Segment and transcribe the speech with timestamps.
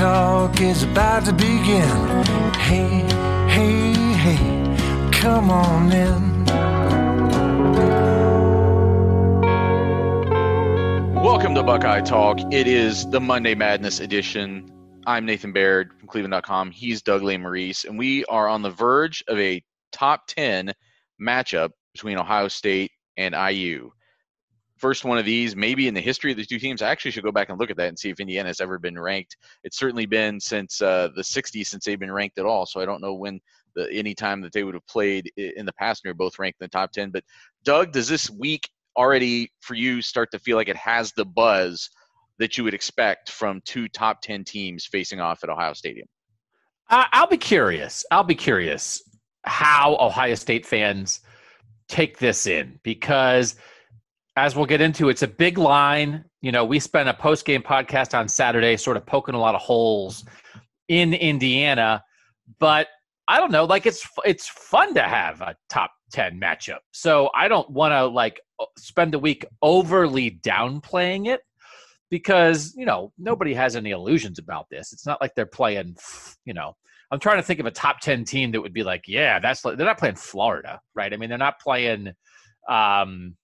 [0.00, 2.24] Talk is about to begin.
[2.54, 3.04] Hey,
[3.50, 6.44] hey, hey, come on in.
[11.22, 12.38] Welcome to Buckeye Talk.
[12.50, 14.72] It is the Monday Madness edition.
[15.06, 16.70] I'm Nathan Baird from Cleveland.com.
[16.70, 20.72] He's Doug Lesmerises, and we are on the verge of a top 10
[21.20, 23.90] matchup between Ohio State and IU.
[24.80, 26.80] First one of these, maybe in the history of the two teams.
[26.80, 28.78] I actually should go back and look at that and see if Indiana has ever
[28.78, 29.36] been ranked.
[29.62, 32.64] It's certainly been since uh, the 60s since they've been ranked at all.
[32.64, 33.40] So I don't know when
[33.74, 36.60] the any time that they would have played in the past and they're both ranked
[36.60, 37.10] in the top 10.
[37.10, 37.24] But
[37.62, 41.90] Doug, does this week already for you start to feel like it has the buzz
[42.38, 46.08] that you would expect from two top 10 teams facing off at Ohio Stadium?
[46.88, 48.04] I'll be curious.
[48.10, 49.02] I'll be curious
[49.44, 51.20] how Ohio State fans
[51.88, 53.56] take this in because
[54.40, 56.24] as we'll get into, it's a big line.
[56.40, 59.54] You know, we spent a post game podcast on Saturday, sort of poking a lot
[59.54, 60.24] of holes
[60.88, 62.02] in Indiana,
[62.58, 62.88] but
[63.28, 63.66] I don't know.
[63.66, 66.78] Like it's it's fun to have a top ten matchup.
[66.90, 68.40] So I don't want to like
[68.78, 71.42] spend the week overly downplaying it
[72.10, 74.94] because you know nobody has any illusions about this.
[74.94, 75.96] It's not like they're playing.
[76.46, 76.74] You know,
[77.10, 79.60] I'm trying to think of a top ten team that would be like, yeah, that's
[79.60, 81.12] they're not playing Florida, right?
[81.12, 82.14] I mean, they're not playing.
[82.70, 83.36] Um,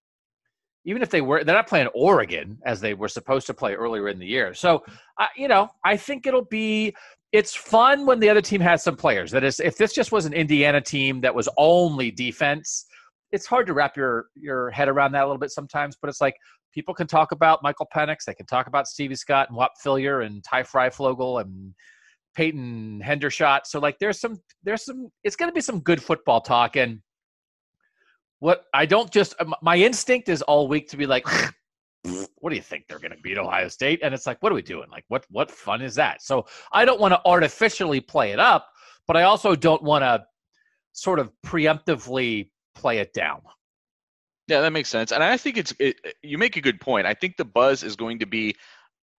[0.87, 4.09] even if they were they're not playing oregon as they were supposed to play earlier
[4.09, 4.55] in the year.
[4.55, 4.83] So
[5.19, 6.95] uh, you know i think it'll be
[7.33, 9.31] it's fun when the other team has some players.
[9.33, 12.87] That is if this just was an indiana team that was only defense
[13.33, 16.21] it's hard to wrap your your head around that a little bit sometimes but it's
[16.21, 16.37] like
[16.73, 20.25] people can talk about michael penix they can talk about stevie scott and whop Philyor
[20.25, 21.75] and ty Fryfogle and
[22.37, 23.61] peyton hendershot.
[23.65, 27.01] So like there's some there's some it's going to be some good football talk and
[28.41, 31.27] what I don't just uh, my instinct is all week to be like,
[32.39, 34.01] what do you think they're going to beat Ohio State?
[34.03, 34.89] And it's like, what are we doing?
[34.91, 36.23] Like, what what fun is that?
[36.23, 38.69] So I don't want to artificially play it up,
[39.07, 40.25] but I also don't want to
[40.93, 43.41] sort of preemptively play it down.
[44.49, 47.07] Yeah, that makes sense, and I think it's it, you make a good point.
[47.07, 48.55] I think the buzz is going to be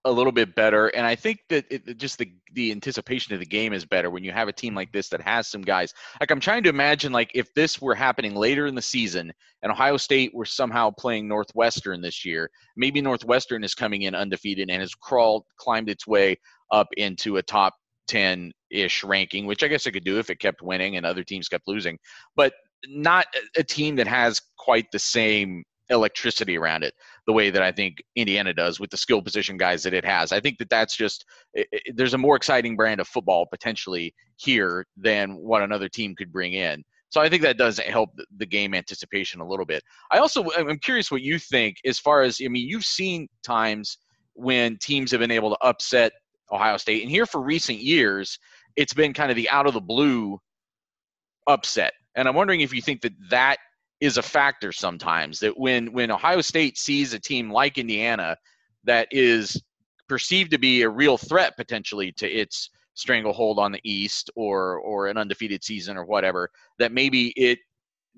[0.07, 0.88] a little bit better.
[0.88, 4.23] And I think that it, just the the anticipation of the game is better when
[4.23, 5.94] you have a team like this that has some guys.
[6.19, 9.72] Like I'm trying to imagine like if this were happening later in the season and
[9.72, 14.81] Ohio State were somehow playing Northwestern this year, maybe Northwestern is coming in undefeated and
[14.81, 16.38] has crawled climbed its way
[16.72, 17.74] up into a top
[18.07, 21.24] 10 ish ranking, which I guess it could do if it kept winning and other
[21.24, 22.00] teams kept losing.
[22.35, 22.53] But
[22.88, 23.25] not
[23.57, 26.94] a team that has quite the same electricity around it
[27.27, 30.31] the way that I think Indiana does with the skill position guys that it has.
[30.31, 34.15] I think that that's just it, it, there's a more exciting brand of football potentially
[34.38, 36.83] here than what another team could bring in.
[37.09, 39.83] So I think that does help the game anticipation a little bit.
[40.11, 43.97] I also I'm curious what you think as far as I mean you've seen times
[44.33, 46.13] when teams have been able to upset
[46.51, 48.39] Ohio State and here for recent years
[48.77, 50.39] it's been kind of the out of the blue
[51.47, 51.94] upset.
[52.15, 53.57] And I'm wondering if you think that that
[53.99, 58.38] is a factor sometimes that when when Ohio State sees a team like Indiana
[58.83, 59.61] that is
[60.07, 65.07] perceived to be a real threat potentially to its stranglehold on the East or or
[65.07, 66.49] an undefeated season or whatever
[66.79, 67.59] that maybe it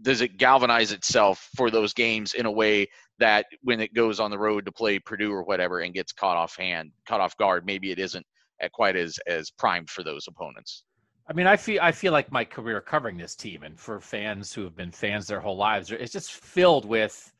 [0.02, 2.88] does it galvanize itself for those games in a way
[3.18, 6.38] that when it goes on the road to play Purdue or whatever and gets caught
[6.38, 8.26] off hand caught off guard maybe it isn't
[8.74, 10.84] quite as as primed for those opponents
[11.30, 14.52] I mean, I feel I feel like my career covering this team, and for fans
[14.52, 17.32] who have been fans their whole lives, it's just filled with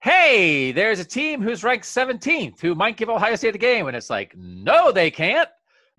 [0.00, 3.88] hey, there's a team who's ranked 17th who might give Ohio State a game.
[3.88, 5.48] And it's like, no, they can't.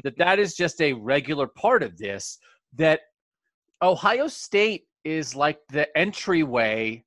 [0.04, 2.38] That that is just a regular part of this.
[2.76, 3.02] That
[3.82, 7.04] Ohio State is like the entryway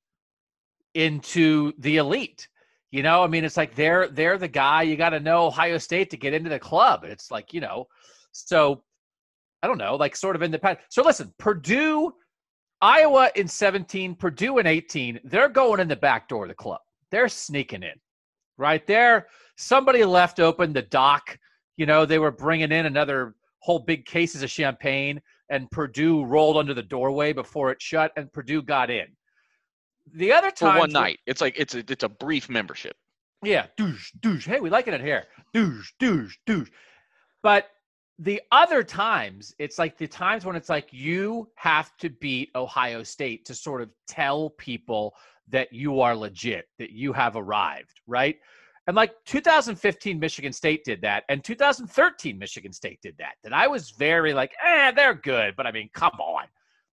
[0.93, 2.47] into the elite.
[2.91, 5.79] You know, I mean, it's like they're they're the guy you got to know Ohio
[5.79, 7.03] State to get into the club.
[7.05, 7.87] It's like, you know,
[8.33, 8.83] so
[9.63, 10.79] I don't know, like sort of in the past.
[10.89, 12.13] So listen, Purdue,
[12.81, 16.81] Iowa in 17, Purdue in 18, they're going in the back door of the club.
[17.11, 17.93] They're sneaking in.
[18.57, 19.27] Right there,
[19.57, 21.39] somebody left open the dock.
[21.77, 26.57] You know, they were bringing in another whole big cases of champagne, and Purdue rolled
[26.57, 29.07] under the doorway before it shut, and Purdue got in.
[30.13, 31.19] The other time, For one night.
[31.25, 32.95] It's like it's a it's a brief membership.
[33.41, 34.45] yeah, douche, douche.
[34.45, 35.23] Hey, we like it in here.
[35.53, 36.69] Douche, douche, douche.
[37.41, 37.67] But
[38.19, 43.03] the other times, it's like the times when it's like you have to beat Ohio
[43.03, 45.15] State to sort of tell people
[45.49, 48.37] that you are legit, that you have arrived, right?
[48.87, 53.35] And like 2015, Michigan State did that, and 2013, Michigan State did that.
[53.43, 56.45] That I was very like, eh, they're good, but I mean, come on,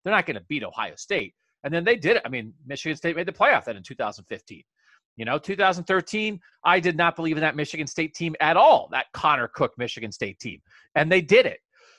[0.04, 1.34] they're not going to beat Ohio State.
[1.64, 2.22] And then they did it.
[2.24, 4.62] I mean, Michigan State made the playoff then in 2015.
[5.20, 9.04] You know, 2013, I did not believe in that Michigan State team at all, that
[9.12, 10.62] Connor Cook Michigan State team.
[10.94, 11.58] And they did it.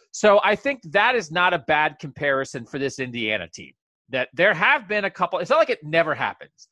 [0.09, 3.73] So I think that is not a bad comparison for this Indiana team.
[4.09, 6.68] That there have been a couple, it's not like it never happens,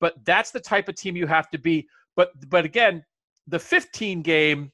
[0.00, 1.88] but that's the type of team you have to be.
[2.14, 3.04] But but again,
[3.48, 4.70] the 15 game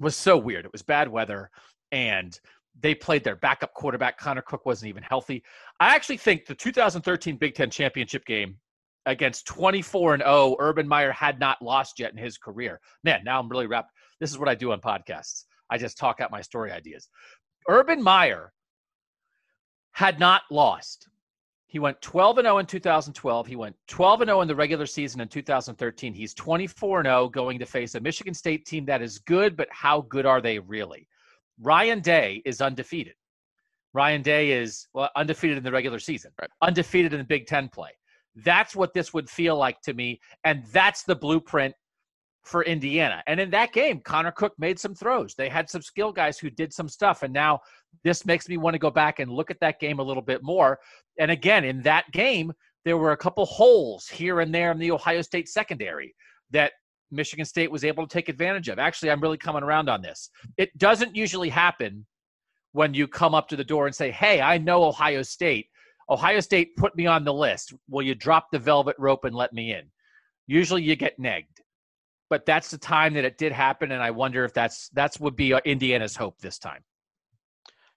[0.00, 0.64] was so weird.
[0.64, 1.48] It was bad weather
[1.92, 2.36] and
[2.80, 4.18] they played their backup quarterback.
[4.18, 5.44] Connor Cook wasn't even healthy.
[5.78, 8.56] I actually think the 2013 Big Ten championship game
[9.06, 12.80] against 24 and 0, Urban Meyer had not lost yet in his career.
[13.04, 13.92] Man, now I'm really wrapped.
[14.20, 15.44] This is what I do on podcasts.
[15.70, 17.08] I just talk out my story ideas.
[17.68, 18.52] Urban Meyer
[19.92, 21.08] had not lost.
[21.66, 23.46] He went 12 and 0 in 2012.
[23.46, 26.12] He went 12 and 0 in the regular season in 2013.
[26.12, 29.68] He's 24 and 0 going to face a Michigan State team that is good, but
[29.70, 31.06] how good are they really?
[31.60, 33.14] Ryan Day is undefeated.
[33.92, 36.50] Ryan Day is well, undefeated in the regular season, Right.
[36.62, 37.90] undefeated in the Big Ten play.
[38.44, 40.20] That's what this would feel like to me.
[40.44, 41.74] And that's the blueprint
[42.44, 43.22] for Indiana.
[43.26, 45.34] And in that game, Connor Cook made some throws.
[45.34, 47.22] They had some skill guys who did some stuff.
[47.22, 47.60] And now
[48.02, 50.42] this makes me want to go back and look at that game a little bit
[50.42, 50.78] more.
[51.18, 52.52] And again, in that game,
[52.84, 56.14] there were a couple holes here and there in the Ohio State secondary
[56.50, 56.72] that
[57.10, 58.78] Michigan State was able to take advantage of.
[58.78, 60.30] Actually, I'm really coming around on this.
[60.56, 62.06] It doesn't usually happen
[62.72, 65.66] when you come up to the door and say, Hey, I know Ohio State.
[66.10, 67.72] Ohio State put me on the list.
[67.88, 69.84] Will you drop the velvet rope and let me in?
[70.46, 71.46] Usually you get negged.
[72.28, 75.36] But that's the time that it did happen, and I wonder if that's that's would
[75.36, 76.82] be uh, Indiana's hope this time.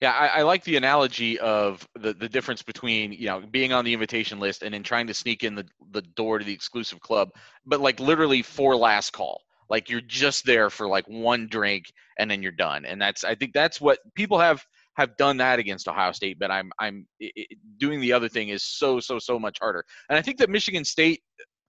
[0.02, 3.86] Yeah, I, I like the analogy of the, the difference between you know being on
[3.86, 7.00] the invitation list and then trying to sneak in the, the door to the exclusive
[7.00, 7.30] club,
[7.66, 9.42] but like literally for last call.
[9.70, 11.86] Like you're just there for like one drink
[12.18, 12.86] and then you're done.
[12.86, 16.52] And that's I think that's what people have have done that against Ohio State, but
[16.52, 17.46] I'm I'm i i
[17.78, 19.84] doing the other thing is so so so much harder.
[20.10, 21.22] And I think that Michigan State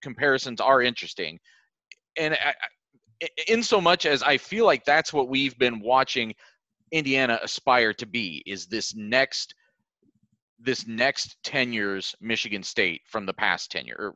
[0.02, 1.38] comparisons are interesting,
[2.16, 2.54] and I,
[3.48, 6.34] in so much as I feel like that's what we've been watching
[6.92, 9.54] Indiana aspire to be is this next
[10.58, 14.14] this next 10 years Michigan State from the past 10 year.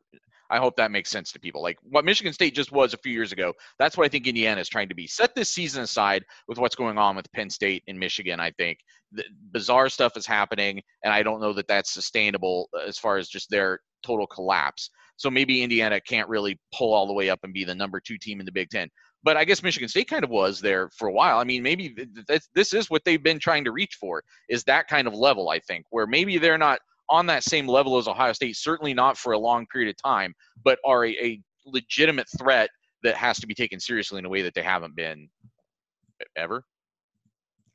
[0.50, 1.62] I hope that makes sense to people.
[1.62, 4.60] Like what Michigan State just was a few years ago, that's what I think Indiana
[4.60, 5.06] is trying to be.
[5.06, 8.40] Set this season aside with what's going on with Penn State and Michigan.
[8.40, 8.78] I think
[9.12, 13.18] the bizarre stuff is happening, and I don't know that that's sustainable uh, as far
[13.18, 14.90] as just their total collapse.
[15.16, 18.18] So maybe Indiana can't really pull all the way up and be the number two
[18.18, 18.88] team in the Big Ten
[19.22, 21.38] but I guess Michigan State kind of was there for a while.
[21.38, 24.64] I mean, maybe th- th- this is what they've been trying to reach for is
[24.64, 25.50] that kind of level.
[25.50, 26.78] I think where maybe they're not
[27.10, 30.34] on that same level as Ohio State, certainly not for a long period of time,
[30.64, 32.70] but are a, a legitimate threat
[33.02, 35.28] that has to be taken seriously in a way that they haven't been
[36.36, 36.64] ever.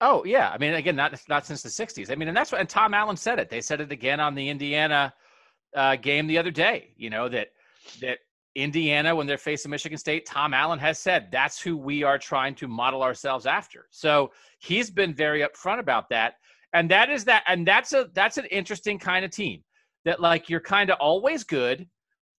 [0.01, 2.11] Oh yeah, I mean, again, not not since the '60s.
[2.11, 3.49] I mean, and that's what and Tom Allen said it.
[3.49, 5.13] They said it again on the Indiana
[5.75, 6.89] uh, game the other day.
[6.97, 7.49] You know that
[8.01, 8.19] that
[8.55, 12.53] Indiana, when they're facing Michigan State, Tom Allen has said that's who we are trying
[12.55, 13.87] to model ourselves after.
[13.89, 16.35] So he's been very upfront about that,
[16.73, 19.61] and that is that, and that's a that's an interesting kind of team
[20.05, 21.87] that like you're kind of always good,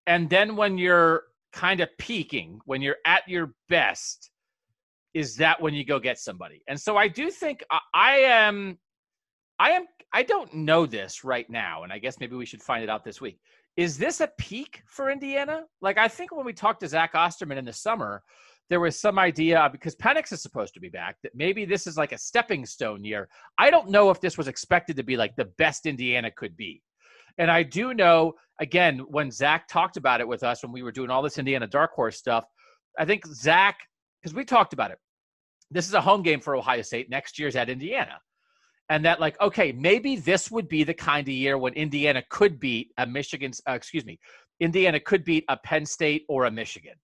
[0.06, 4.30] and then when you're kind of peaking, when you're at your best,
[5.14, 6.62] is that when you go get somebody?
[6.68, 8.78] And so I do think I, I am,
[9.58, 12.82] I am, I don't know this right now, and I guess maybe we should find
[12.82, 13.38] it out this week
[13.76, 15.64] is this a peak for Indiana?
[15.80, 18.22] Like I think when we talked to Zach Osterman in the summer,
[18.70, 21.96] there was some idea because Penix is supposed to be back that maybe this is
[21.96, 23.28] like a stepping stone year.
[23.58, 26.82] I don't know if this was expected to be like the best Indiana could be.
[27.36, 30.92] And I do know again, when Zach talked about it with us when we were
[30.92, 32.44] doing all this Indiana Dark Horse stuff,
[32.98, 33.78] I think Zach,
[34.22, 34.98] because we talked about it,
[35.70, 37.10] this is a home game for Ohio State.
[37.10, 38.18] Next year's at Indiana.
[38.90, 42.60] And that, like, okay, maybe this would be the kind of year when Indiana could
[42.60, 44.18] beat a Michigan's, uh, excuse me,
[44.60, 46.94] Indiana could beat a Penn State or a Michigan.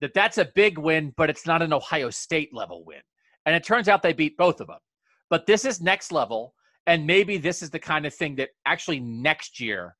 [0.00, 3.00] That that's a big win, but it's not an Ohio State level win.
[3.46, 4.78] And it turns out they beat both of them.
[5.30, 6.54] But this is next level.
[6.86, 9.96] And maybe this is the kind of thing that actually next year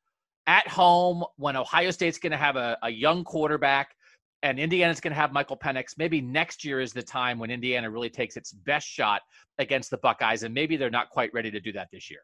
[0.47, 3.95] at home, when Ohio State's going to have a, a young quarterback
[4.43, 7.89] and Indiana's going to have Michael Penix, maybe next year is the time when Indiana
[7.89, 9.23] really takes its best shot
[9.59, 10.43] against the Buckeyes.
[10.43, 12.21] And maybe they're not quite ready to do that this year.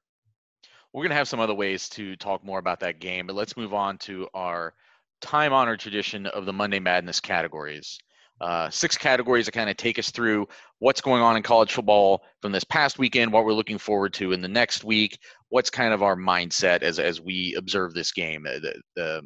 [0.93, 3.57] We're going to have some other ways to talk more about that game, but let's
[3.57, 4.75] move on to our
[5.21, 7.99] time honored tradition of the Monday Madness categories
[8.41, 10.49] uh, six categories that kind of take us through
[10.79, 14.33] what's going on in college football from this past weekend, what we're looking forward to
[14.33, 15.19] in the next week,
[15.51, 19.23] what's kind of our mindset as as we observe this game, uh, the, the,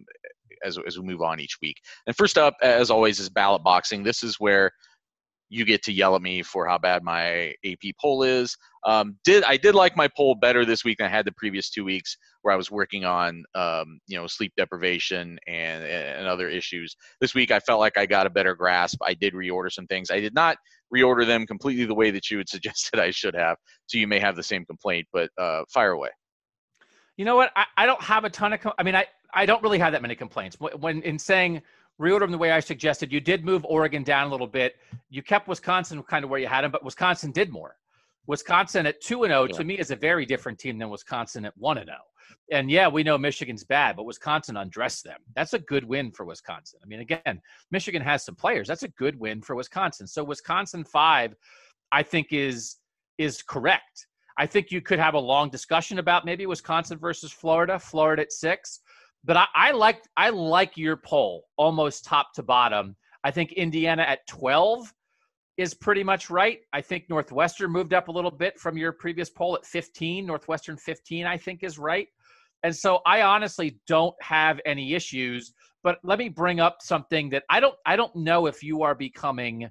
[0.65, 1.81] as as we move on each week.
[2.07, 4.03] And first up, as always, is ballot boxing.
[4.03, 4.73] This is where
[5.55, 8.57] you get to yell at me for how bad my AP poll is.
[8.85, 11.71] Um, did I did like my poll better this week than I had the previous
[11.71, 16.49] two weeks, where I was working on um, you know sleep deprivation and and other
[16.49, 16.97] issues.
[17.21, 18.99] This week I felt like I got a better grasp.
[19.07, 20.11] I did reorder some things.
[20.11, 20.57] I did not
[20.95, 23.57] reorder them completely the way that you had suggested I should have.
[23.87, 26.11] So you may have the same complaint, but uh, fire away.
[27.17, 27.53] You know what?
[27.55, 28.61] I, I don't have a ton of.
[28.77, 30.57] I mean, I I don't really have that many complaints.
[30.59, 31.63] When in saying
[32.01, 33.13] reorder them the way I suggested.
[33.13, 34.77] You did move Oregon down a little bit.
[35.11, 37.77] You kept Wisconsin kind of where you had them, but Wisconsin did more.
[38.27, 41.57] Wisconsin at 2 and 0 to me is a very different team than Wisconsin at
[41.57, 41.99] 1 and 0.
[42.51, 45.21] And yeah, we know Michigan's bad, but Wisconsin undressed them.
[45.37, 46.81] That's a good win for Wisconsin.
[46.83, 48.67] I mean, again, Michigan has some players.
[48.67, 50.07] That's a good win for Wisconsin.
[50.07, 51.35] So Wisconsin 5
[51.93, 52.77] I think is
[53.19, 54.09] is correct.
[54.37, 58.33] I think you could have a long discussion about maybe Wisconsin versus Florida, Florida at
[58.33, 58.81] 6.
[59.25, 62.97] But I, I like I like your poll almost top to bottom.
[63.25, 64.93] I think Indiana at 12
[65.57, 66.61] is pretty much right.
[66.73, 70.27] I think Northwestern moved up a little bit from your previous poll at 15.
[70.27, 72.09] Northwestern 15, I think, is right.
[72.65, 75.55] And so I honestly don't have any issues.
[75.83, 78.95] But let me bring up something that I don't I don't know if you are
[78.95, 79.71] becoming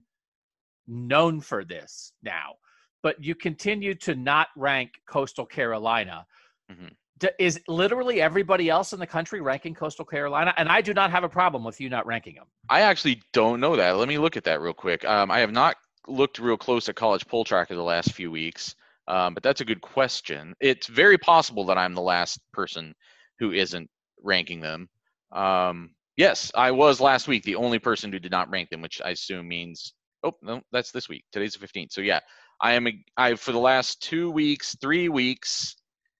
[0.87, 2.55] known for this now,
[3.03, 6.25] but you continue to not rank Coastal Carolina.
[6.71, 6.93] Mm-hmm
[7.39, 10.53] is literally everybody else in the country ranking Coastal Carolina?
[10.57, 12.45] And I do not have a problem with you not ranking them.
[12.69, 13.97] I actually don't know that.
[13.97, 15.05] Let me look at that real quick.
[15.05, 15.75] Um, I have not
[16.07, 18.75] looked real close at college poll tracker the last few weeks,
[19.07, 20.53] um, but that's a good question.
[20.59, 22.93] It's very possible that I'm the last person
[23.39, 23.89] who isn't
[24.21, 24.89] ranking them.
[25.31, 29.01] Um, yes, I was last week the only person who did not rank them, which
[29.03, 31.23] I assume means oh no, that's this week.
[31.31, 31.91] Today's the 15th.
[31.91, 32.19] So yeah,
[32.61, 32.87] I am.
[32.87, 35.75] A, I for the last two weeks, three weeks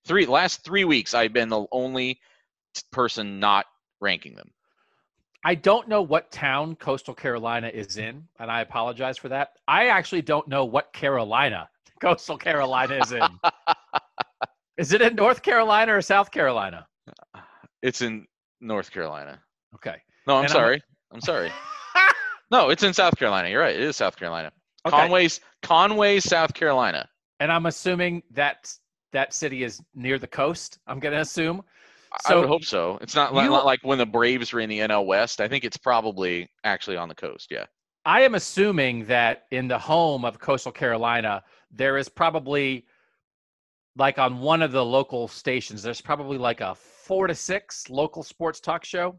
[0.05, 2.19] three last three weeks I've been the only
[2.91, 3.65] person not
[4.01, 4.51] ranking them.
[5.45, 9.49] I don't know what town Coastal Carolina is in, and I apologize for that.
[9.67, 11.69] I actually don't know what Carolina
[12.01, 13.27] Coastal Carolina is in.
[14.77, 16.87] is it in North Carolina or South Carolina?
[17.81, 18.25] It's in
[18.61, 19.41] North Carolina.
[19.75, 19.97] Okay.
[20.25, 20.75] No, I'm and sorry.
[20.75, 20.81] I'm,
[21.15, 21.51] I'm sorry.
[22.49, 23.49] no, it's in South Carolina.
[23.49, 23.75] You're right.
[23.75, 24.53] It is South Carolina.
[24.87, 24.95] Okay.
[24.95, 27.09] Conway's Conway, South Carolina.
[27.41, 28.73] And I'm assuming that
[29.13, 30.79] that city is near the coast.
[30.85, 31.63] I'm going to assume.
[32.27, 32.99] So I would hope so.
[33.01, 35.41] It's not, you, not like when the Braves were in the NL West.
[35.41, 37.47] I think it's probably actually on the coast.
[37.49, 37.65] Yeah.
[38.05, 41.41] I am assuming that in the home of Coastal Carolina,
[41.71, 42.85] there is probably
[43.95, 48.21] like on one of the local stations, there's probably like a four to six local
[48.21, 49.15] sports talk show.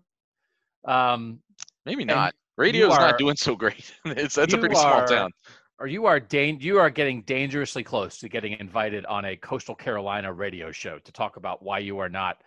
[0.85, 1.41] Um,
[1.87, 2.35] Maybe not.
[2.57, 3.93] Radio's are, not doing so great.
[4.05, 5.31] it's that's a pretty small town
[5.79, 9.75] or you are dan- you are getting dangerously close to getting invited on a coastal
[9.75, 12.39] carolina radio show to talk about why you are not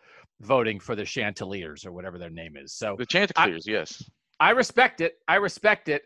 [0.41, 2.73] voting for the chanticleers or whatever their name is.
[2.73, 4.03] So the chanticleers I, yes.
[4.39, 5.15] I respect it.
[5.27, 6.03] I respect it.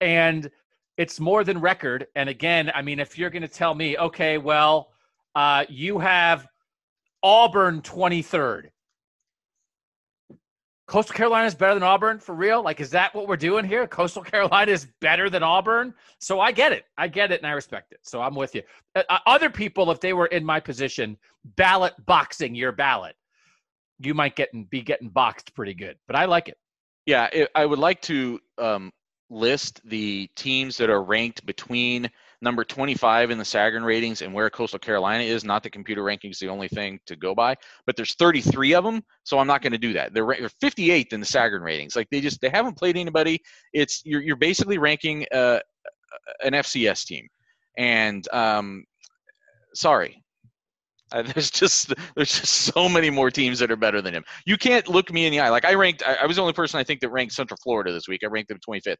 [0.00, 0.50] And
[0.96, 2.06] it's more than record.
[2.16, 4.90] And again i mean if you're going to tell me okay well
[5.34, 6.46] uh, you have
[7.22, 8.70] auburn 23rd
[10.88, 12.62] Coastal Carolina is better than Auburn for real?
[12.62, 13.86] Like, is that what we're doing here?
[13.86, 15.94] Coastal Carolina is better than Auburn?
[16.18, 16.86] So I get it.
[16.96, 18.00] I get it and I respect it.
[18.02, 18.62] So I'm with you.
[18.96, 21.18] Uh, uh, other people, if they were in my position,
[21.56, 23.14] ballot boxing your ballot,
[23.98, 25.96] you might get and be getting boxed pretty good.
[26.06, 26.56] But I like it.
[27.04, 28.90] Yeah, it, I would like to um,
[29.28, 34.48] list the teams that are ranked between– number 25 in the Sagarin ratings and where
[34.50, 35.44] Coastal Carolina is.
[35.44, 39.02] Not the computer rankings the only thing to go by, but there's 33 of them,
[39.24, 40.14] so I'm not going to do that.
[40.14, 41.96] They're, they're 58th in the Sagarin ratings.
[41.96, 43.40] Like they just they haven't played anybody.
[43.72, 45.60] It's you're you're basically ranking uh,
[46.44, 47.28] an FCS team,
[47.76, 48.84] and um,
[49.74, 50.22] sorry,
[51.12, 54.24] Uh, there's just there's just so many more teams that are better than him.
[54.46, 55.50] You can't look me in the eye.
[55.50, 57.92] Like I ranked, I, I was the only person I think that ranked Central Florida
[57.92, 58.20] this week.
[58.24, 58.96] I ranked them 25th.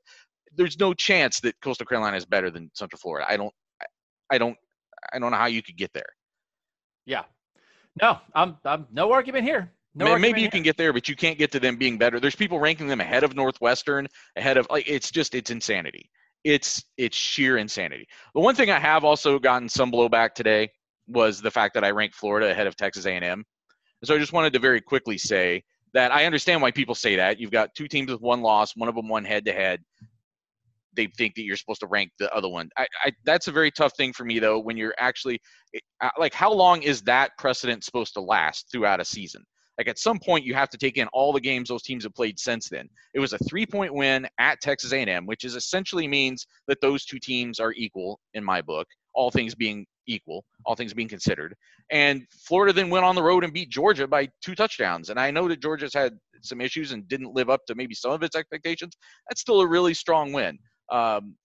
[0.54, 3.26] There's no chance that Coastal Carolina is better than Central Florida.
[3.28, 3.52] I don't,
[4.30, 4.56] I, don't,
[5.12, 6.08] I don't know how you could get there.
[7.06, 7.24] Yeah,
[8.00, 9.72] no, I'm, I'm no argument here.
[9.94, 10.50] No maybe, argument you here.
[10.50, 12.20] can get there, but you can't get to them being better.
[12.20, 16.10] There's people ranking them ahead of Northwestern, ahead of like it's just it's insanity.
[16.44, 18.06] It's it's sheer insanity.
[18.34, 20.70] The one thing I have also gotten some blowback today
[21.08, 23.44] was the fact that I ranked Florida ahead of Texas A&M.
[24.04, 25.64] So I just wanted to very quickly say
[25.94, 27.40] that I understand why people say that.
[27.40, 29.82] You've got two teams with one loss, one of them won head to head.
[30.98, 32.68] They think that you're supposed to rank the other one.
[32.76, 35.40] I, I that's a very tough thing for me though when you're actually
[36.00, 39.44] uh, like how long is that precedent supposed to last throughout a season?
[39.78, 42.14] Like at some point you have to take in all the games those teams have
[42.14, 42.88] played since then.
[43.14, 47.20] It was a three-point win at Texas A&M, which is essentially means that those two
[47.20, 51.54] teams are equal in my book, all things being equal, all things being considered.
[51.92, 55.10] And Florida then went on the road and beat Georgia by two touchdowns.
[55.10, 58.10] And I know that Georgia's had some issues and didn't live up to maybe some
[58.10, 58.96] of its expectations.
[59.28, 60.58] That's still a really strong win.
[60.90, 61.36] Um,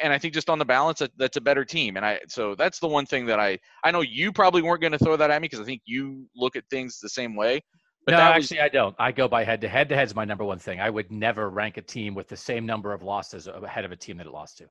[0.00, 1.96] and I think just on the balance, that, that's a better team.
[1.96, 4.92] And I so that's the one thing that I I know you probably weren't going
[4.92, 7.62] to throw that at me because I think you look at things the same way.
[8.06, 8.94] But no, that was, actually, I don't.
[8.98, 9.88] I go by head to head.
[9.90, 10.80] To head is my number one thing.
[10.80, 13.96] I would never rank a team with the same number of losses ahead of a
[13.96, 14.68] team that it lost to.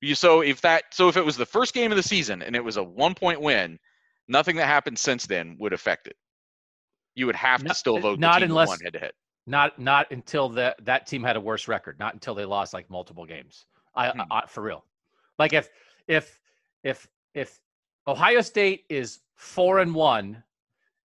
[0.00, 2.54] you so if that so if it was the first game of the season and
[2.54, 3.78] it was a one point win,
[4.28, 6.16] nothing that happened since then would affect it.
[7.14, 9.12] You would have No- to still vote not unless- that head to head.
[9.46, 11.98] Not not until that that team had a worse record.
[11.98, 13.66] Not until they lost like multiple games.
[13.94, 14.20] I, Hmm.
[14.30, 14.84] I for real.
[15.38, 15.68] Like if
[16.08, 16.40] if
[16.82, 17.60] if if
[18.06, 20.42] Ohio State is four and one,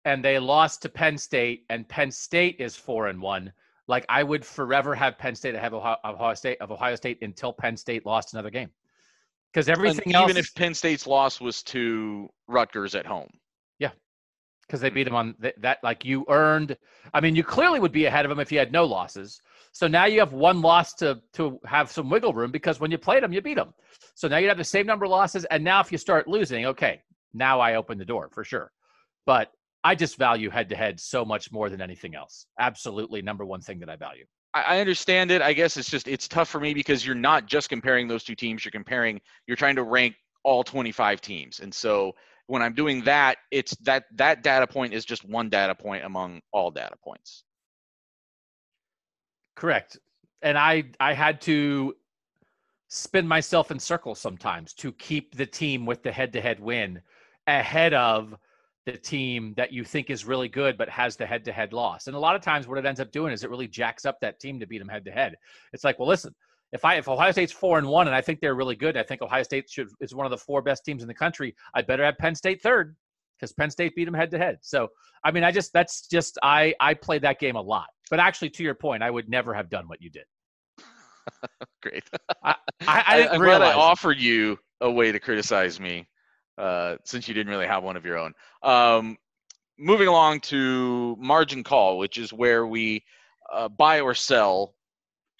[0.05, 3.53] and they lost to Penn State, and Penn State is four and one.
[3.87, 7.19] Like I would forever have Penn State ahead of Ohio, Ohio State of Ohio State
[7.23, 8.71] until Penn State lost another game.
[9.53, 13.31] Because everything And else, even if Penn State's loss was to Rutgers at home.
[14.66, 15.14] Because they beat mm-hmm.
[15.14, 16.76] them on th- that like you earned
[17.12, 19.40] i mean you clearly would be ahead of them if you had no losses
[19.73, 22.99] so now you have one loss to to have some wiggle room because when you
[22.99, 23.73] played them you beat them
[24.14, 26.66] so now you have the same number of losses and now if you start losing
[26.66, 28.70] okay now i open the door for sure
[29.27, 33.44] but i just value head to head so much more than anything else absolutely number
[33.44, 34.24] one thing that i value
[34.55, 35.42] I I understand it.
[35.42, 38.37] I guess it's just it's tough for me because you're not just comparing those two
[38.37, 38.64] teams.
[38.64, 39.20] You're comparing.
[39.46, 42.14] You're trying to rank all 25 teams, and so
[42.46, 46.40] when I'm doing that, it's that that data point is just one data point among
[46.52, 47.44] all data points.
[49.57, 49.98] Correct.
[50.42, 51.94] And I I had to
[52.88, 57.00] spin myself in circles sometimes to keep the team with the head-to-head win
[57.46, 58.37] ahead of
[58.87, 62.07] the team that you think is really good but has the head-to-head loss.
[62.07, 64.20] And a lot of times what it ends up doing is it really jacks up
[64.20, 65.37] that team to beat them head-to-head.
[65.72, 66.35] It's like, well, listen,
[66.74, 69.04] if I if Ohio State's four and one and I think they're really good, I
[69.04, 71.54] think Ohio State should is one of the four best teams in the country.
[71.72, 72.96] I better have Penn State third
[73.38, 74.58] because Penn State beat them head to head.
[74.60, 74.88] So
[75.24, 77.87] I mean, I just that's just I I played that game a lot.
[78.10, 80.24] But actually, to your point, I would never have done what you did.
[81.82, 82.04] Great.
[82.42, 82.56] I,
[82.87, 83.70] I, I didn't I realize.
[83.70, 83.76] it.
[83.78, 86.06] offered you a way to criticize me,
[86.58, 88.32] uh, since you didn't really have one of your own.
[88.62, 89.16] Um,
[89.78, 93.04] moving along to margin call, which is where we
[93.52, 94.74] uh, buy or sell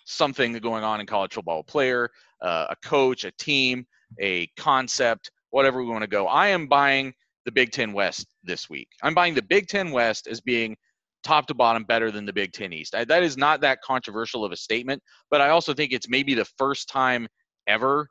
[0.04, 1.60] something going on in college football.
[1.60, 2.10] A player,
[2.42, 3.86] uh, a coach, a team,
[4.20, 6.26] a concept, whatever we want to go.
[6.26, 7.12] I am buying
[7.44, 8.88] the Big Ten West this week.
[9.02, 10.76] I'm buying the Big Ten West as being
[11.22, 12.94] top to bottom better than the Big Ten East.
[12.94, 16.34] I, that is not that controversial of a statement, but I also think it's maybe
[16.34, 17.26] the first time
[17.66, 18.08] ever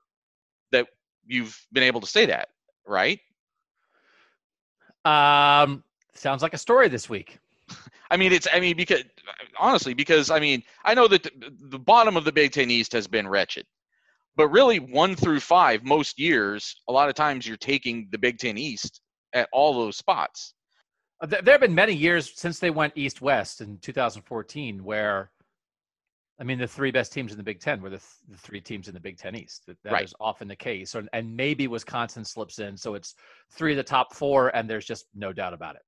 [0.71, 0.87] that
[1.25, 2.49] you've been able to say that,
[2.87, 3.19] right?
[5.05, 5.83] Um,
[6.15, 7.39] sounds like a story this week.
[8.11, 9.03] I mean, it's I mean because
[9.59, 11.31] honestly, because I mean I know that the,
[11.69, 13.65] the bottom of the Big Ten East has been wretched,
[14.35, 18.37] but really one through five most years, a lot of times you're taking the Big
[18.39, 19.01] Ten East
[19.33, 20.53] at all those spots.
[21.21, 25.31] Uh, There, have been many years since they went east west in 2014 where,
[26.39, 28.59] I mean, the three best teams in the Big Ten were the, th- the three
[28.61, 29.63] teams in the Big Ten East.
[29.67, 30.03] That, that Right.
[30.03, 30.91] is often the case.
[30.91, 32.75] So, and maybe Wisconsin slips in.
[32.77, 33.15] So it's
[33.51, 35.81] three of the top four, and there's just no doubt about it.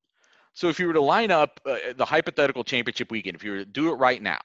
[0.56, 3.58] So if you were to line up uh, the hypothetical championship weekend, if you were
[3.60, 4.40] to do it right now,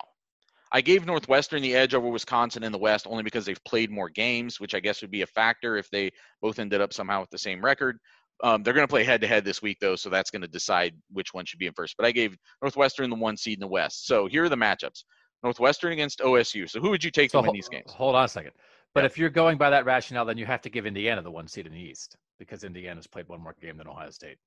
[0.72, 4.08] I gave Northwestern the edge over Wisconsin in the West only because they've played more
[4.08, 6.10] games, which I guess would be a factor if they
[6.42, 7.98] both ended up somehow with the same record.
[8.42, 10.48] Um, they're going to play head to head this week, though, so that's going to
[10.48, 11.96] decide which one should be in first.
[11.96, 14.06] But I gave Northwestern the one seed in the West.
[14.06, 15.04] So here are the matchups
[15.44, 16.68] Northwestern against OSU.
[16.68, 17.92] So who would you take So to win these games?
[17.92, 18.52] Hold on a second.
[18.94, 19.06] But Yeah.
[19.06, 21.66] if you're going by that rationale, then you have to give Indiana the one seed
[21.66, 24.38] in the East because Indiana's played one more game than Ohio State.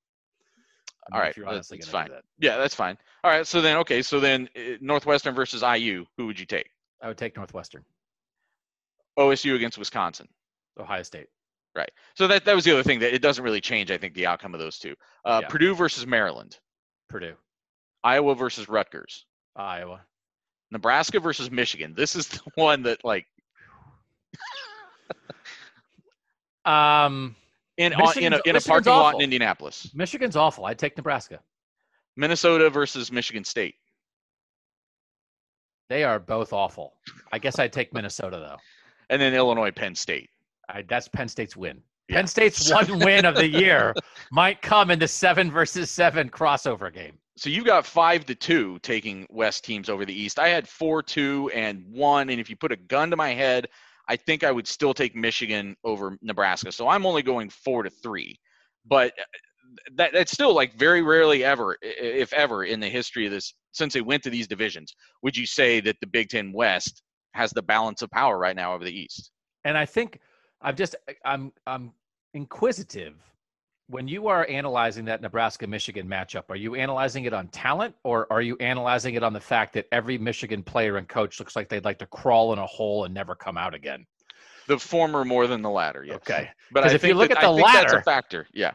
[1.12, 2.10] All right, if you're that- honestly that's fine.
[2.10, 2.22] that.
[2.38, 2.96] Yeah, that's fine.
[3.22, 6.68] All right, so then, okay, so then uh, Northwestern versus IU, who would you take?
[7.02, 7.84] I would take Northwestern,
[9.18, 10.28] OSU against Wisconsin.
[10.78, 11.26] Ohio State.
[11.76, 11.90] Right.
[12.14, 13.90] So that that was the other thing that it doesn't really change.
[13.90, 14.94] I think the outcome of those two.
[15.24, 15.48] Uh, Yeah.
[15.48, 16.56] Purdue versus Maryland,
[17.08, 17.34] Purdue,
[18.04, 20.00] Iowa versus Rutgers, Iowa.
[20.70, 21.94] Nebraska versus Michigan.
[21.96, 23.26] This is the one that like
[26.64, 27.36] Um,
[27.76, 29.90] in on, in a in a parking lot in Indianapolis.
[29.94, 30.66] Michigan's awful.
[30.66, 31.40] I'd take Nebraska.
[32.16, 33.74] Minnesota versus Michigan State.
[35.88, 36.94] They are both awful.
[37.32, 38.56] I guess I'd take Minnesota though.
[39.10, 40.30] And then Illinois Penn State.
[40.68, 41.82] I, that's Penn State's win.
[42.08, 42.16] Yeah.
[42.16, 43.94] Penn State's one win of the year
[44.30, 47.18] might come in the seven versus seven crossover game.
[47.36, 50.38] So you've got five to two taking West teams over the East.
[50.38, 52.30] I had four, two, and one.
[52.30, 53.68] And if you put a gun to my head,
[54.08, 56.72] I think I would still take Michigan over Nebraska.
[56.72, 58.38] So I'm only going four to three.
[58.86, 59.22] But uh,
[59.96, 63.92] that that's still like very rarely ever, if ever, in the history of this since
[63.92, 67.62] they went to these divisions, would you say that the Big Ten West has the
[67.62, 69.30] balance of power right now over the East?
[69.64, 70.20] And I think
[70.60, 71.92] I'm just I'm I'm
[72.34, 73.14] inquisitive.
[73.88, 78.26] When you are analyzing that Nebraska Michigan matchup, are you analyzing it on talent or
[78.32, 81.68] are you analyzing it on the fact that every Michigan player and coach looks like
[81.68, 84.06] they'd like to crawl in a hole and never come out again?
[84.68, 86.16] The former more than the latter, yes.
[86.16, 86.48] Okay.
[86.72, 88.46] But I if you look that- at I the think that's a latter- factor.
[88.54, 88.72] Yeah.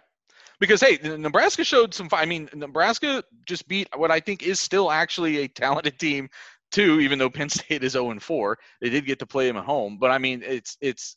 [0.60, 2.10] Because hey, Nebraska showed some.
[2.12, 6.30] I mean, Nebraska just beat what I think is still actually a talented team,
[6.70, 7.00] too.
[7.00, 9.64] Even though Penn State is 0 and 4, they did get to play them at
[9.64, 9.98] home.
[9.98, 11.16] But I mean, it's it's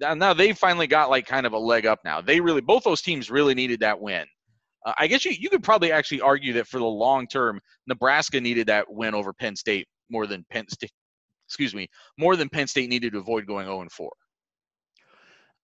[0.00, 2.00] now they finally got like kind of a leg up.
[2.04, 4.26] Now they really both those teams really needed that win.
[4.86, 8.40] Uh, I guess you you could probably actually argue that for the long term, Nebraska
[8.40, 10.92] needed that win over Penn State more than Penn State.
[11.46, 14.10] Excuse me, more than Penn State needed to avoid going 0 and 4.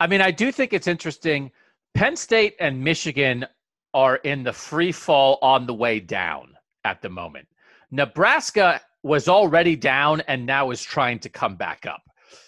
[0.01, 1.51] I mean, I do think it's interesting.
[1.95, 3.47] Penn State and Michigan
[3.93, 7.47] are in the free fall on the way down at the moment.
[7.91, 12.03] Nebraska was already down and now is trying to come back up.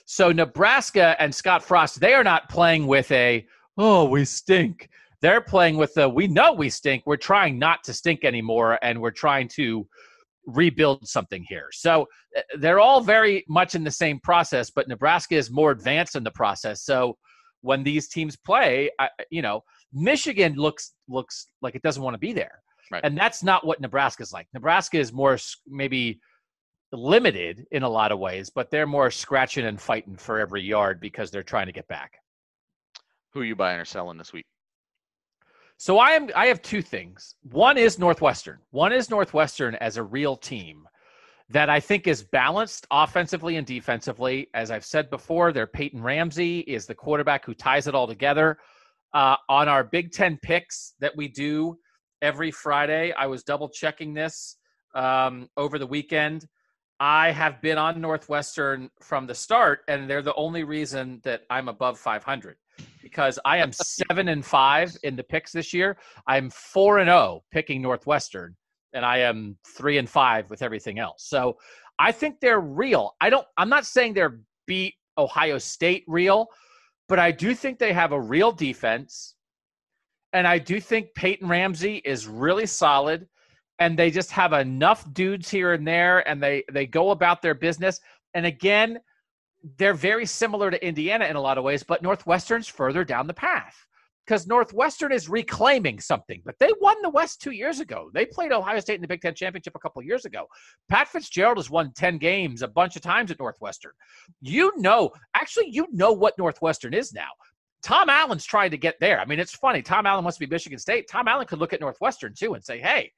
[0.04, 3.46] So Nebraska and Scott Frost, they are not playing with a,
[3.78, 4.88] oh, we stink.
[5.22, 7.04] They're playing with the, we know we stink.
[7.06, 9.86] We're trying not to stink anymore and we're trying to
[10.46, 11.68] rebuild something here.
[11.72, 16.16] So uh, they're all very much in the same process, but Nebraska is more advanced
[16.16, 16.82] in the process.
[16.82, 17.16] So
[17.62, 22.18] when these teams play, I, you know, Michigan looks looks like it doesn't want to
[22.18, 22.60] be there,
[22.92, 23.00] Right.
[23.04, 24.46] and that's not what Nebraska's like.
[24.54, 26.20] Nebraska is more maybe
[26.92, 31.00] limited in a lot of ways, but they're more scratching and fighting for every yard
[31.00, 32.18] because they're trying to get back.
[33.32, 34.46] Who are you buying or selling this week?
[35.78, 37.34] So I am I have two things.
[37.42, 38.58] One is Northwestern.
[38.70, 40.88] One is Northwestern as a real team
[41.50, 44.48] that I think is balanced offensively and defensively.
[44.54, 48.58] As I've said before, their Peyton Ramsey is the quarterback who ties it all together.
[49.12, 51.78] Uh, on our Big Ten picks that we do
[52.22, 54.56] every Friday, I was double checking this
[54.94, 56.46] um, over the weekend.
[56.98, 61.68] I have been on Northwestern from the start, and they're the only reason that I'm
[61.68, 62.56] above 500
[63.02, 65.98] because I am seven and five in the picks this year.
[66.26, 68.56] I'm four and zero picking Northwestern,
[68.94, 71.24] and I am three and five with everything else.
[71.28, 71.58] So
[71.98, 73.14] I think they're real.
[73.20, 73.46] I don't.
[73.58, 76.48] I'm not saying they're beat Ohio State real,
[77.08, 79.34] but I do think they have a real defense,
[80.32, 83.28] and I do think Peyton Ramsey is really solid.
[83.78, 87.54] And they just have enough dudes here and there, and they they go about their
[87.54, 88.00] business.
[88.34, 88.98] And again,
[89.76, 93.34] they're very similar to Indiana in a lot of ways, but Northwestern's further down the
[93.34, 93.86] path
[94.26, 96.42] because Northwestern is reclaiming something.
[96.44, 98.10] But they won the West two years ago.
[98.12, 100.46] They played Ohio State in the Big Ten championship a couple years ago.
[100.88, 103.92] Pat Fitzgerald has won 10 games a bunch of times at Northwestern.
[104.40, 107.28] You know, actually, you know what Northwestern is now.
[107.82, 109.20] Tom Allen's trying to get there.
[109.20, 109.80] I mean, it's funny.
[109.80, 111.08] Tom Allen wants to be Michigan State.
[111.08, 113.12] Tom Allen could look at Northwestern too and say, hey,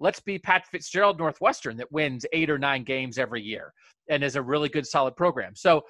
[0.00, 3.72] let's be Pat Fitzgerald Northwestern that wins eight or nine games every year
[4.08, 5.54] and is a really good solid program.
[5.54, 5.84] So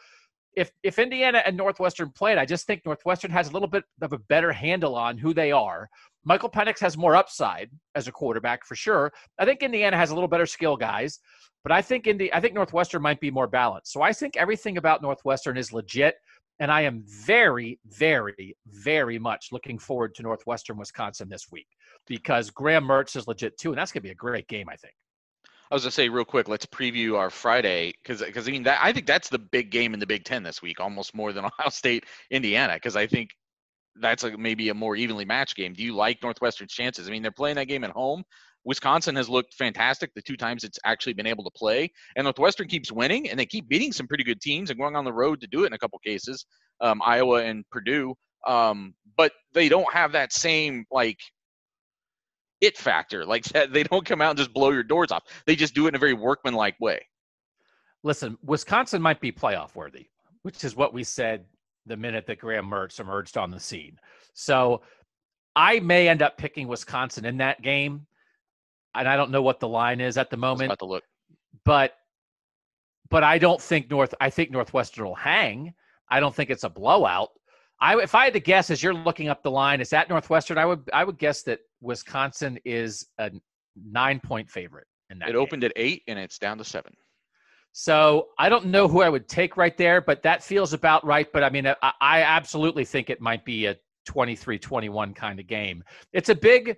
[0.56, 4.12] if if Indiana and Northwestern played, I just think Northwestern has a little bit of
[4.12, 5.88] a better handle on who they are.
[6.24, 9.12] Michael Penix has more upside as a quarterback for sure.
[9.38, 11.20] I think Indiana has a little better skill guys,
[11.62, 13.92] but I think Indi- I think Northwestern might be more balanced.
[13.92, 16.16] So I think everything about Northwestern is legit.
[16.60, 21.68] And I am very, very, very much looking forward to Northwestern Wisconsin this week
[22.06, 24.76] because Graham Mertz is legit too, and that's going to be a great game, I
[24.76, 24.94] think.
[25.70, 26.48] I was gonna say real quick.
[26.48, 29.92] Let's preview our Friday because because I mean that I think that's the big game
[29.92, 33.30] in the Big Ten this week, almost more than Ohio State, Indiana, because I think
[34.00, 35.74] that's a, maybe a more evenly matched game.
[35.74, 37.06] Do you like Northwestern's chances?
[37.06, 38.24] I mean, they're playing that game at home.
[38.68, 42.68] Wisconsin has looked fantastic the two times it's actually been able to play, and Northwestern
[42.68, 45.40] keeps winning, and they keep beating some pretty good teams and going on the road
[45.40, 46.44] to do it in a couple cases,
[46.82, 48.14] um, Iowa and Purdue.
[48.46, 51.16] Um, but they don't have that same like
[52.60, 53.24] it factor.
[53.24, 55.22] Like they don't come out and just blow your doors off.
[55.46, 57.00] They just do it in a very workmanlike way.
[58.04, 60.08] Listen, Wisconsin might be playoff worthy,
[60.42, 61.46] which is what we said
[61.86, 63.96] the minute that Graham Mertz emerged on the scene.
[64.34, 64.82] So
[65.56, 68.06] I may end up picking Wisconsin in that game.
[68.94, 70.66] And I don't know what the line is at the moment.
[70.66, 71.04] About to look.
[71.64, 71.94] But
[73.10, 75.72] but I don't think North I think Northwestern will hang.
[76.10, 77.30] I don't think it's a blowout.
[77.80, 80.58] I if I had to guess as you're looking up the line, is that Northwestern?
[80.58, 83.30] I would I would guess that Wisconsin is a
[83.76, 85.28] nine point favorite in that.
[85.28, 85.40] It game.
[85.40, 86.92] opened at eight and it's down to seven.
[87.72, 91.30] So I don't know who I would take right there, but that feels about right.
[91.32, 95.46] But I mean, I, I absolutely think it might be a 23 21 kind of
[95.46, 95.84] game.
[96.12, 96.76] It's a big,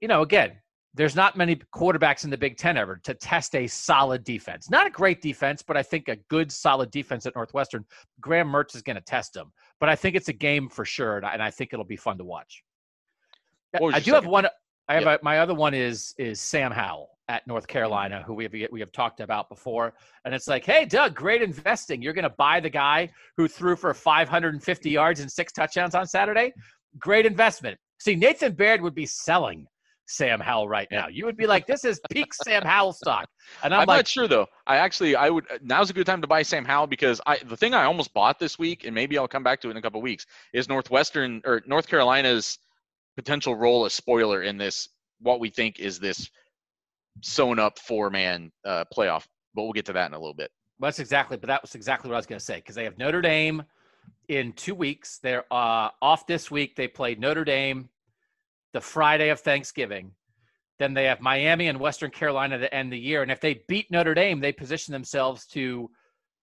[0.00, 0.52] you know, again,
[0.94, 4.70] there's not many quarterbacks in the Big Ten ever to test a solid defense.
[4.70, 7.84] Not a great defense, but I think a good, solid defense at Northwestern.
[8.20, 11.16] Graham Mertz is going to test them, but I think it's a game for sure,
[11.16, 12.62] and I, and I think it'll be fun to watch.
[13.92, 14.46] I do have one.
[14.88, 15.14] I have Yeah.
[15.14, 18.80] a, my other one is is Sam Howell at North Carolina, who we have we
[18.80, 22.00] have talked about before, and it's like, hey, Doug, great investing.
[22.02, 26.06] You're going to buy the guy who threw for 550 yards and six touchdowns on
[26.06, 26.52] Saturday.
[26.98, 27.78] Great investment.
[27.98, 29.66] See, Nathan Baird would be selling
[30.06, 31.08] Sam Howell right now.
[31.08, 33.28] You would be like, this is peak Sam Howell stock,
[33.62, 34.46] and I'm, I'm, like, not sure though.
[34.66, 37.56] I actually I would now's a good time to buy Sam Howell because I the
[37.56, 39.82] thing I almost bought this week and maybe I'll come back to it in a
[39.82, 42.58] couple weeks is Northwestern or North Carolina's
[43.16, 44.88] potential role as spoiler in this
[45.20, 46.28] what we think is this
[47.22, 49.24] sewn up four man uh, playoff.
[49.54, 50.50] But we'll get to that in a little bit.
[50.80, 52.98] That's exactly, but that was exactly what I was going to say because they have
[52.98, 53.62] Notre Dame
[54.28, 55.18] in two weeks.
[55.22, 56.74] They're uh, off this week.
[56.74, 57.88] They played Notre Dame
[58.74, 60.12] the Friday of Thanksgiving.
[60.78, 63.22] Then they have Miami and Western Carolina to end the year.
[63.22, 65.88] And if they beat Notre Dame, they position themselves to,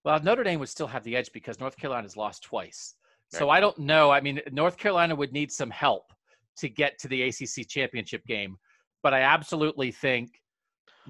[0.03, 2.95] well, Notre Dame would still have the edge because North Carolina's lost twice.
[3.33, 4.11] So I don't know.
[4.11, 6.11] I mean, North Carolina would need some help
[6.57, 8.57] to get to the ACC championship game,
[9.03, 10.31] but I absolutely think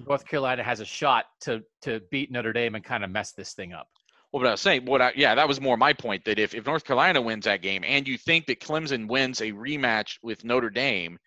[0.06, 3.54] North Carolina has a shot to to beat Notre Dame and kind of mess this
[3.54, 3.88] thing up.
[4.32, 6.54] Well, what I was saying, what I yeah, that was more my point that if,
[6.54, 10.44] if North Carolina wins that game and you think that Clemson wins a rematch with
[10.44, 11.18] Notre Dame,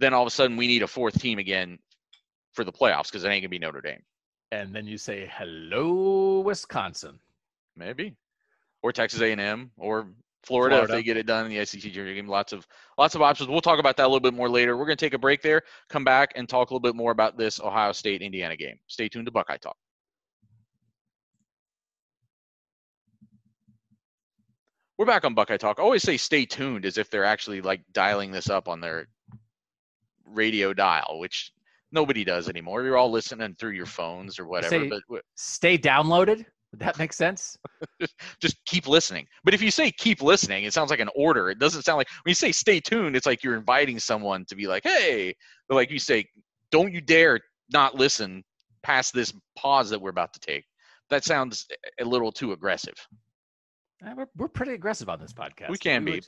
[0.00, 1.78] then all of a sudden we need a fourth team again
[2.52, 4.02] for the playoffs because it ain't gonna be Notre Dame.
[4.50, 7.20] And then you say, "Hello, Wisconsin."
[7.76, 8.16] Maybe.
[8.82, 10.08] Or Texas A&M or
[10.42, 12.28] Florida, if they get it done in the SEC junior game.
[12.28, 12.66] Lots of
[12.96, 13.48] lots of options.
[13.48, 14.76] We'll talk about that a little bit more later.
[14.76, 17.12] We're going to take a break there, come back and talk a little bit more
[17.12, 18.78] about this Ohio State Indiana game.
[18.86, 19.76] Stay tuned to Buckeye Talk.
[24.98, 25.78] We're back on Buckeye Talk.
[25.78, 29.06] I always say stay tuned as if they're actually like dialing this up on their
[30.24, 31.52] radio dial, which
[31.92, 32.82] nobody does anymore.
[32.82, 34.88] You're all listening through your phones or whatever.
[34.88, 36.44] Say- but Stay downloaded.
[36.72, 37.56] Would that make sense?
[38.42, 39.24] just keep listening.
[39.44, 41.48] But if you say keep listening, it sounds like an order.
[41.48, 44.56] It doesn't sound like when you say stay tuned, it's like you're inviting someone to
[44.56, 45.34] be like, hey,
[45.68, 46.26] but like you say,
[46.70, 47.40] don't you dare
[47.72, 48.42] not listen
[48.82, 50.64] past this pause that we're about to take.
[51.08, 51.66] That sounds
[52.00, 52.96] a little too aggressive.
[54.06, 55.70] Uh, We're, we're pretty aggressive on this podcast.
[55.70, 56.22] We can were- be.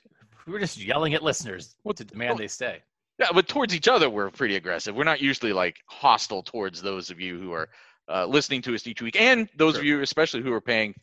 [0.47, 2.83] we are just yelling at listeners what to demand well- they stay.
[3.19, 4.95] Yeah, but towards each other, we're pretty aggressive.
[4.95, 7.69] We're not usually like hostile towards those of you who are
[8.11, 9.83] uh, listening to us each week, and those Sure.
[9.83, 10.95] of you especially who are paying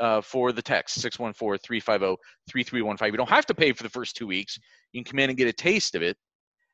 [0.00, 3.06] uh, for the text 614-350-3315.
[3.10, 4.56] You don't have to pay for the first two weeks.
[4.92, 6.16] You can come in and get a taste of it,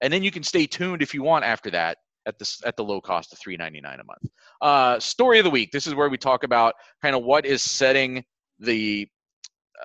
[0.02, 2.84] and then you can stay tuned if you want after that at the at the
[2.84, 4.26] low cost of three ninety nine a month.
[4.60, 5.70] Uh, story of the week.
[5.72, 8.22] This is where we talk about kind of what is setting
[8.58, 9.08] the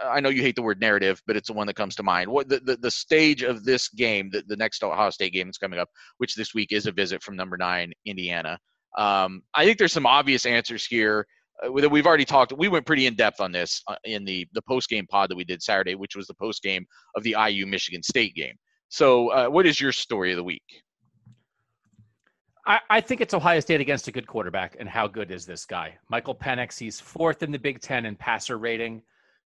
[0.03, 2.29] I know you hate the word narrative, but it's the one that comes to mind.
[2.29, 5.57] What the, the, the stage of this game, the, the next Ohio State game that's
[5.57, 8.59] coming up, which this week is a visit from number nine, Indiana.
[8.97, 11.27] Um, I think there's some obvious answers here
[11.63, 12.53] uh, that we've already talked.
[12.53, 15.35] We went pretty in depth on this uh, in the the post game pod that
[15.35, 18.55] we did Saturday, which was the post game of the IU Michigan State game.
[18.89, 20.63] So, uh, what is your story of the week?
[22.67, 24.75] I, I think it's Ohio State against a good quarterback.
[24.79, 25.95] And how good is this guy?
[26.09, 29.03] Michael Penix, he's fourth in the Big Ten in passer rating,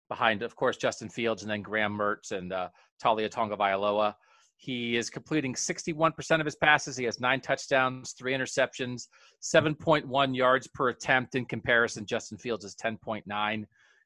[0.10, 2.70] behind, of course, Justin Fields and then Graham Mertz and uh,
[3.02, 4.14] Taulia Tagovailoa.
[4.58, 6.98] He is completing 61% of his passes.
[6.98, 9.08] He has nine touchdowns, three interceptions,
[9.42, 12.06] 7.1 yards per attempt in comparison.
[12.06, 13.64] Justin Fields is 10.9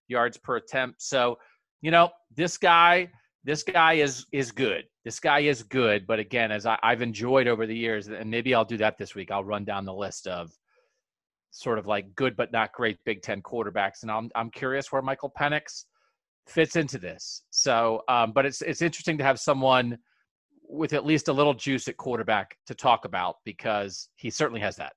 [0.10, 1.02] yards per attempt.
[1.02, 1.40] So,
[1.82, 3.10] you know, this guy,
[3.44, 4.84] this guy is is good.
[5.04, 6.06] This guy is good.
[6.06, 9.16] But again, as I, I've enjoyed over the years, and maybe I'll do that this
[9.16, 10.52] week, I'll run down the list of
[11.50, 15.02] sort of like good but not great Big Ten quarterbacks, and I'm I'm curious where
[15.02, 15.86] Michael Penix
[16.48, 17.44] fits into this.
[17.50, 19.98] So, um, but it's it's interesting to have someone
[20.68, 24.76] with at least a little juice at quarterback to talk about because he certainly has
[24.78, 24.94] that.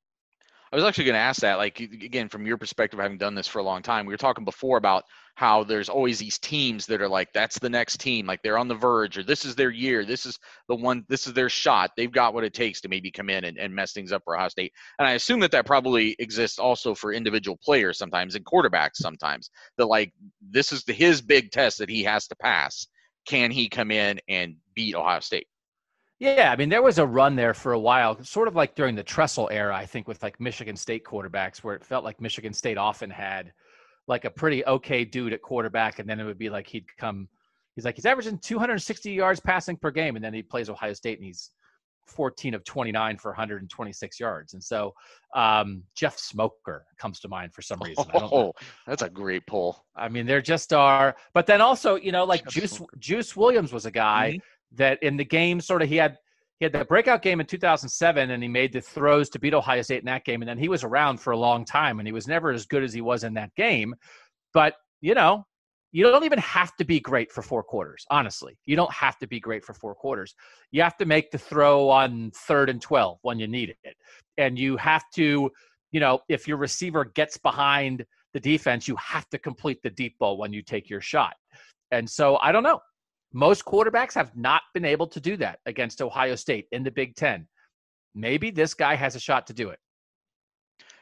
[0.72, 1.58] I was actually going to ask that.
[1.58, 4.44] Like again, from your perspective, having done this for a long time, we were talking
[4.44, 5.04] before about
[5.36, 8.68] how there's always these teams that are like, that's the next team, like they're on
[8.68, 11.90] the verge, or this is their year, this is the one, this is their shot.
[11.94, 14.34] They've got what it takes to maybe come in and, and mess things up for
[14.34, 14.72] Ohio State.
[14.98, 19.50] And I assume that that probably exists also for individual players sometimes and quarterbacks sometimes.
[19.76, 22.86] That like this is the, his big test that he has to pass.
[23.26, 25.48] Can he come in and beat Ohio State?
[26.18, 28.94] Yeah, I mean, there was a run there for a while, sort of like during
[28.94, 32.54] the Tressel era, I think, with like Michigan State quarterbacks, where it felt like Michigan
[32.54, 33.52] State often had
[34.08, 37.28] like a pretty okay dude at quarterback, and then it would be like he'd come.
[37.74, 41.18] He's like he's averaging 260 yards passing per game, and then he plays Ohio State,
[41.18, 41.50] and he's
[42.06, 44.54] 14 of 29 for 126 yards.
[44.54, 44.94] And so
[45.34, 48.04] um, Jeff Smoker comes to mind for some reason.
[48.14, 48.52] Oh,
[48.86, 49.84] that's a great pull.
[49.94, 51.16] I mean, there just are.
[51.34, 52.96] But then also, you know, like Jeff Juice Smoker.
[52.98, 54.46] Juice Williams was a guy mm-hmm.
[54.72, 56.18] That in the game sort of he had
[56.58, 59.82] he had the breakout game in 2007 and he made the throws to beat ohio
[59.82, 62.12] state in that game and then he was around for a long time and he
[62.12, 63.94] was never as good as he was in that game.
[64.52, 65.44] But you know
[65.92, 68.58] you don't even have to be great for four quarters honestly.
[68.64, 70.34] You don't have to be great for four quarters.
[70.70, 73.96] You have to make the throw on third and 12 when you need it.
[74.38, 75.50] And you have to
[75.92, 80.18] you know if your receiver gets behind the defense you have to complete the deep
[80.18, 81.34] ball when you take your shot.
[81.90, 82.80] And so i don't know
[83.32, 87.16] most quarterbacks have not been able to do that against Ohio State in the Big
[87.16, 87.46] Ten.
[88.14, 89.78] Maybe this guy has a shot to do it.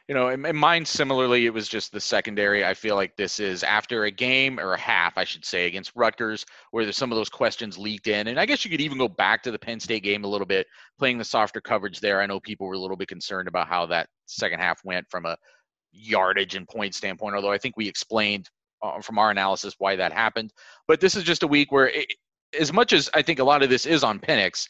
[0.07, 2.63] You know, in, in mine similarly, it was just the secondary.
[2.63, 5.93] I feel like this is after a game or a half, I should say, against
[5.95, 8.27] Rutgers, where there's some of those questions leaked in.
[8.27, 10.45] And I guess you could even go back to the Penn State game a little
[10.45, 10.67] bit,
[10.99, 12.21] playing the softer coverage there.
[12.21, 15.25] I know people were a little bit concerned about how that second half went from
[15.25, 15.37] a
[15.91, 18.47] yardage and point standpoint, although I think we explained
[18.83, 20.53] uh, from our analysis why that happened.
[20.87, 22.13] But this is just a week where it,
[22.59, 24.67] as much as I think a lot of this is on Penix,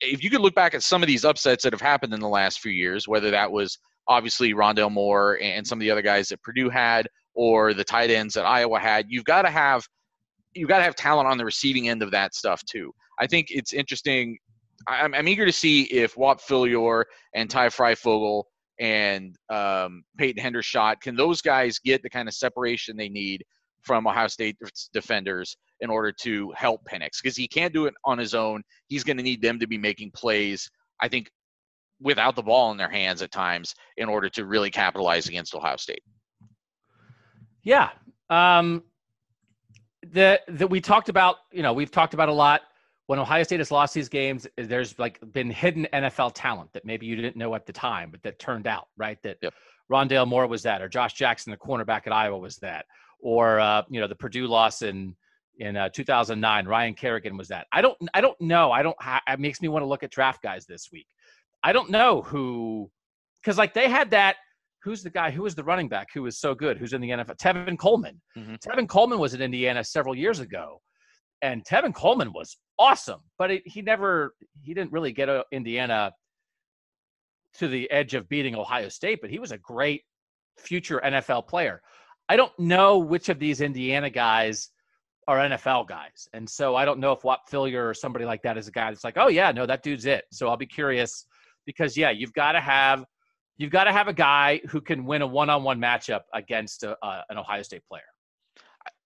[0.00, 2.28] if you could look back at some of these upsets that have happened in the
[2.28, 6.28] last few years, whether that was obviously Rondale Moore and some of the other guys
[6.28, 9.86] that Purdue had, or the tight ends that Iowa had, you've got to have
[10.54, 12.92] you've got to have talent on the receiving end of that stuff too.
[13.20, 14.38] I think it's interesting.
[14.88, 18.44] I'm, I'm eager to see if Whop Philyor and Ty Fryfogle
[18.78, 23.44] and um, Peyton Hendershot can those guys get the kind of separation they need
[23.82, 24.56] from Ohio State
[24.92, 28.62] defenders in order to help Penix because he can't do it on his own.
[28.88, 30.68] He's going to need them to be making plays,
[31.00, 31.30] I think,
[32.00, 35.76] without the ball in their hands at times in order to really capitalize against Ohio
[35.76, 36.02] State.
[37.62, 37.90] Yeah.
[38.28, 38.82] Um,
[40.12, 42.62] the, that we talked about, you know, we've talked about a lot
[43.06, 47.06] when Ohio State has lost these games, there's like been hidden NFL talent that maybe
[47.06, 49.18] you didn't know at the time, but that turned out, right?
[49.22, 49.54] That yep.
[49.90, 52.86] Rondale Moore was that, or Josh Jackson, the cornerback at Iowa, was that,
[53.20, 55.14] or uh, you know the Purdue loss in
[55.58, 56.66] in uh, 2009.
[56.66, 57.66] Ryan Kerrigan was that.
[57.72, 58.72] I don't I don't know.
[58.72, 59.00] I don't.
[59.00, 61.06] Ha- it makes me want to look at draft guys this week.
[61.62, 62.90] I don't know who,
[63.42, 64.36] because like they had that.
[64.82, 65.30] Who's the guy?
[65.32, 66.78] Who was the running back who was so good?
[66.78, 67.38] Who's in the NFL?
[67.38, 68.20] Tevin Coleman.
[68.36, 68.54] Mm-hmm.
[68.54, 70.80] Tevin Coleman was in Indiana several years ago,
[71.42, 76.12] and Tevin Coleman was awesome, but it, he never he didn't really get uh, Indiana
[77.54, 80.02] to the edge of beating Ohio State, but he was a great
[80.58, 81.82] future NFL player.
[82.28, 84.70] I don't know which of these Indiana guys
[85.28, 86.28] are NFL guys.
[86.32, 88.90] And so I don't know if Whop Philyor or somebody like that is a guy
[88.90, 90.24] that's like, oh yeah, no, that dude's it.
[90.30, 91.26] So I'll be curious
[91.64, 93.04] because yeah, you've got to have
[93.56, 97.22] you've got to have a guy who can win a one-on-one matchup against a, uh,
[97.30, 98.02] an Ohio State player.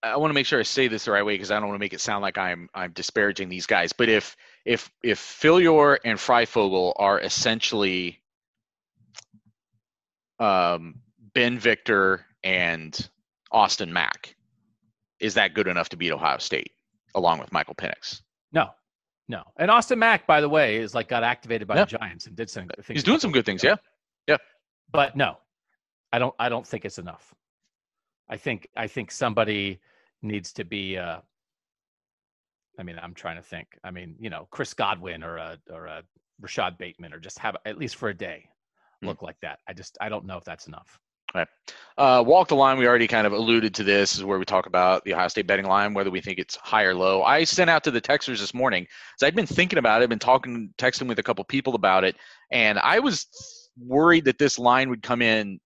[0.03, 1.79] I want to make sure I say this the right way because I don't want
[1.79, 3.93] to make it sound like I'm I'm disparaging these guys.
[3.93, 8.21] But if if if Philyor and Fryfogle are essentially
[10.39, 11.01] um,
[11.35, 13.09] Ben Victor and
[13.53, 14.37] Austin Mack,
[15.19, 16.73] is that good enough to beat Ohio State
[17.15, 18.23] along with Michael Penix?
[18.53, 18.71] No,
[19.29, 19.43] no.
[19.59, 21.85] And Austin Mack, by the way, is like got activated by yeah.
[21.85, 22.69] the Giants and did some.
[22.89, 23.63] He's doing some good things.
[23.63, 23.77] Yeah,
[24.27, 24.39] yeah.
[24.91, 25.37] But no,
[26.11, 26.35] I don't.
[26.39, 27.35] I don't think it's enough.
[28.31, 28.69] I think.
[28.77, 29.81] I think somebody
[30.23, 30.97] needs to be.
[30.97, 31.19] Uh,
[32.79, 33.79] I mean, I'm trying to think.
[33.85, 36.03] I mean, you know, Chris Godwin or a or a
[36.41, 38.49] Rashod Bateman or just have at least for a day
[39.01, 39.09] hmm.
[39.09, 39.25] look mm.
[39.25, 39.59] like that.
[39.69, 40.99] I just I don't know if that's enough.
[41.33, 41.47] Right.
[41.97, 42.77] Uh, walk the line.
[42.77, 44.17] We already kind of alluded to this.
[44.17, 46.83] Is where we talk about the Ohio State betting line, whether we think it's high
[46.83, 47.23] or low.
[47.23, 48.87] I sent out to the texters this morning.
[49.17, 50.05] So I'd been thinking about it.
[50.05, 52.17] I've been talking, texting with a couple people about it,
[52.51, 53.29] and I was
[53.79, 55.61] worried that this line would come in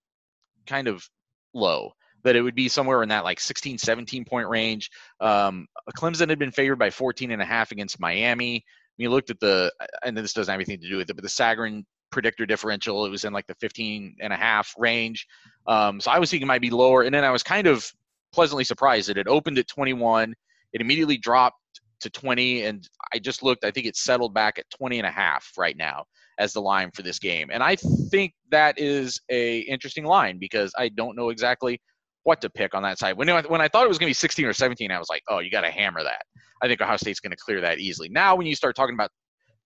[0.66, 1.08] kind of
[1.54, 1.92] low.
[2.24, 4.90] That it would be somewhere in that like 16, 17 point range.
[5.20, 8.64] Um, Clemson had been favored by 14 and a half against Miami.
[8.96, 9.72] You looked at the,
[10.04, 13.04] and this doesn't have anything to do with it, but the Sagarin predictor differential.
[13.04, 15.26] It was in like the 15 and a half range.
[15.66, 17.02] Um, so I was thinking it might be lower.
[17.02, 17.90] And then I was kind of
[18.32, 20.32] pleasantly surprised that it opened at 21.
[20.72, 21.58] It immediately dropped
[22.00, 22.64] to 20.
[22.66, 25.76] And I just looked, I think it settled back at 20 and a half right
[25.76, 26.04] now.
[26.38, 27.50] as the line for this game.
[27.52, 27.76] And I
[28.10, 31.80] think that is a interesting line because I don't know exactly
[32.24, 33.16] what to pick on that side.
[33.16, 35.08] When I, when I thought it was going to be 16 or 17, I was
[35.08, 36.22] like, oh, you got to hammer that.
[36.62, 38.08] I think Ohio State's going to clear that easily.
[38.08, 39.10] Now, when you start talking about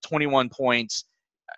[0.03, 1.05] 21 points,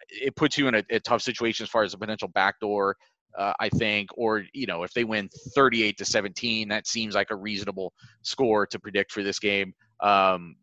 [0.10, 2.95] it puts you in a, a tough situation as far as a potential backdoor.
[3.38, 7.32] Uh, I think, or you know, if they win 38 to 17, that seems like
[7.32, 7.93] a reasonable
[8.24, 9.74] score to predict for this game.
[10.02, 10.56] Um,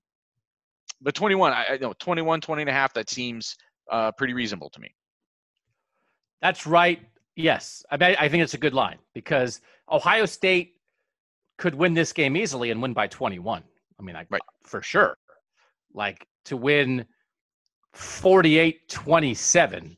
[1.01, 3.57] but 21, I, I know 21, 20 and a half, that seems
[3.91, 4.95] uh, pretty reasonable to me.
[6.43, 7.01] That's right.
[7.39, 10.75] Yes, I, bet, I think it's a good line because Ohio State
[11.57, 13.63] could win this game easily and win by 21.
[13.97, 14.43] I mean, I, right.
[14.65, 15.17] for sure.
[15.95, 17.07] Like to win
[17.93, 19.97] 48 27,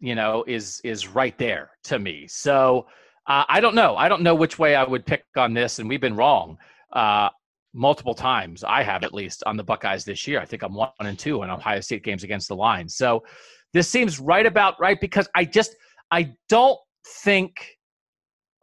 [0.00, 2.26] you know, is is right there to me.
[2.28, 2.86] So
[3.26, 3.96] uh, I don't know.
[3.96, 6.56] I don't know which way I would pick on this, and we've been wrong
[6.94, 7.28] uh,
[7.74, 8.64] multiple times.
[8.64, 10.40] I have at least on the Buckeyes this year.
[10.40, 12.88] I think I'm one and two in Ohio State games against the line.
[12.88, 13.22] So
[13.74, 15.76] this seems right about right because I just
[16.14, 16.78] I don't
[17.24, 17.76] think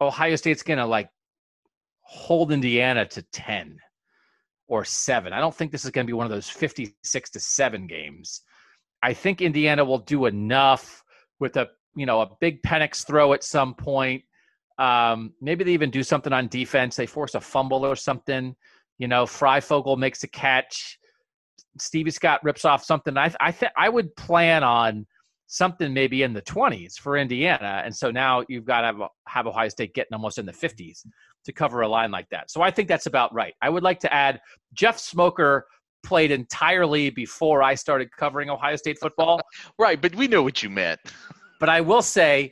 [0.00, 1.10] Ohio State's going to like
[2.00, 3.76] hold Indiana to 10
[4.68, 5.34] or 7.
[5.34, 8.40] I don't think this is going to be one of those 56 to 7 games.
[9.02, 11.04] I think Indiana will do enough
[11.40, 14.24] with a, you know, a big Penix throw at some point.
[14.78, 16.96] Um, maybe they even do something on defense.
[16.96, 18.56] They force a fumble or something.
[18.96, 20.98] You know, Fryfogle makes a catch.
[21.78, 23.18] Stevie Scott rips off something.
[23.18, 25.06] I I think I would plan on
[25.52, 27.82] something maybe in the 20s for Indiana.
[27.84, 31.06] And so now you've got to have, have Ohio State getting almost in the 50s
[31.44, 32.50] to cover a line like that.
[32.50, 33.52] So I think that's about right.
[33.60, 34.40] I would like to add
[34.72, 35.66] Jeff Smoker
[36.04, 39.42] played entirely before I started covering Ohio State football.
[39.78, 40.98] right, but we know what you meant.
[41.60, 42.50] but I will say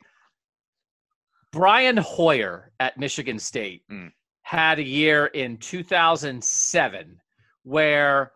[1.52, 4.12] Brian Hoyer at Michigan State mm.
[4.42, 7.18] had a year in 2007
[7.62, 8.32] where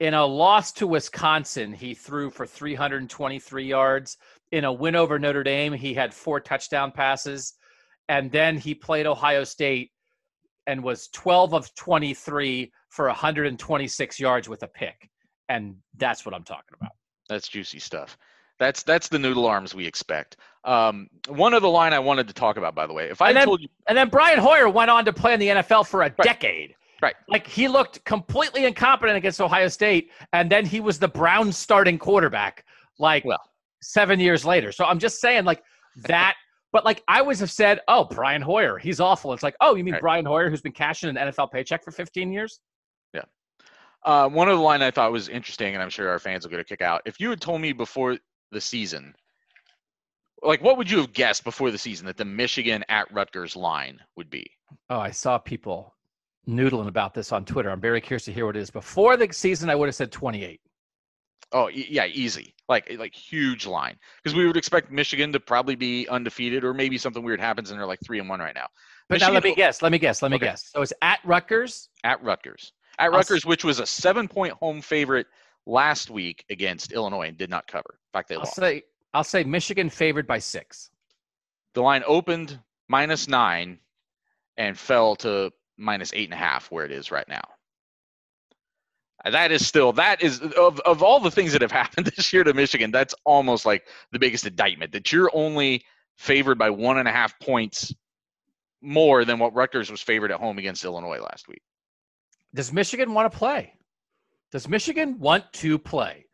[0.00, 4.16] in a loss to Wisconsin, he threw for 323 yards.
[4.52, 7.54] In a win over Notre Dame, he had four touchdown passes.
[8.08, 9.90] And then he played Ohio State
[10.66, 15.08] and was 12 of 23 for 126 yards with a pick.
[15.48, 16.92] And that's what I'm talking about.
[17.28, 18.16] That's juicy stuff.
[18.58, 20.38] That's that's the noodle arms we expect.
[20.64, 23.44] Um, one other line I wanted to talk about, by the way, if I then,
[23.44, 26.04] told you, and then Brian Hoyer went on to play in the NFL for a
[26.04, 26.16] right.
[26.16, 26.74] decade.
[27.02, 27.14] Right.
[27.28, 31.98] Like he looked completely incompetent against Ohio State, and then he was the Browns starting
[31.98, 32.64] quarterback
[32.98, 33.42] like well.
[33.82, 34.72] seven years later.
[34.72, 35.62] So I'm just saying, like
[36.04, 36.34] that.
[36.72, 39.32] but like I always have said, oh, Brian Hoyer, he's awful.
[39.32, 40.00] It's like, oh, you mean right.
[40.00, 42.60] Brian Hoyer, who's been cashing an NFL paycheck for 15 years?
[43.12, 43.22] Yeah.
[44.04, 46.50] Uh, one of the line I thought was interesting, and I'm sure our fans will
[46.50, 47.02] get a kick out.
[47.06, 48.18] If you had told me before
[48.52, 49.14] the season,
[50.42, 53.98] like what would you have guessed before the season that the Michigan at Rutgers line
[54.16, 54.46] would be?
[54.90, 55.95] Oh, I saw people
[56.48, 57.70] noodling about this on Twitter.
[57.70, 58.70] I'm very curious to hear what it is.
[58.70, 60.60] Before the season, I would have said 28.
[61.52, 62.54] Oh yeah, easy.
[62.68, 66.98] Like like huge line because we would expect Michigan to probably be undefeated or maybe
[66.98, 68.66] something weird happens and they're like three and one right now.
[69.08, 69.82] But Michigan, now let me guess.
[69.82, 70.22] Let me guess.
[70.22, 70.46] Let me okay.
[70.46, 70.70] guess.
[70.72, 71.88] So it's at Rutgers.
[72.02, 72.72] At Rutgers.
[72.98, 75.26] At Rutgers, which was a seven-point home favorite
[75.66, 77.90] last week against Illinois and did not cover.
[77.90, 78.56] In fact, they I'll lost.
[78.56, 78.82] Say,
[79.14, 80.90] I'll say Michigan favored by six.
[81.74, 83.78] The line opened minus nine
[84.56, 87.42] and fell to minus eight and a half where it is right now.
[89.24, 92.44] That is still that is of of all the things that have happened this year
[92.44, 95.84] to Michigan, that's almost like the biggest indictment that you're only
[96.16, 97.94] favored by one and a half points
[98.82, 101.62] more than what Rutgers was favored at home against Illinois last week.
[102.54, 103.72] Does Michigan want to play?
[104.52, 106.26] Does Michigan want to play?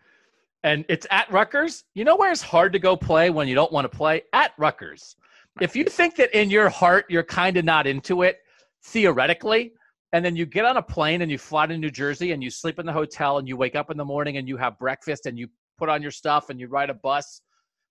[0.63, 1.85] And it's at Rutgers.
[1.95, 4.23] You know where it's hard to go play when you don't want to play?
[4.33, 5.17] At Rutgers.
[5.61, 8.39] If you think that in your heart you're kind of not into it,
[8.85, 9.73] theoretically,
[10.13, 12.51] and then you get on a plane and you fly to New Jersey and you
[12.51, 15.27] sleep in the hotel and you wake up in the morning and you have breakfast
[15.27, 17.41] and you put on your stuff and you ride a bus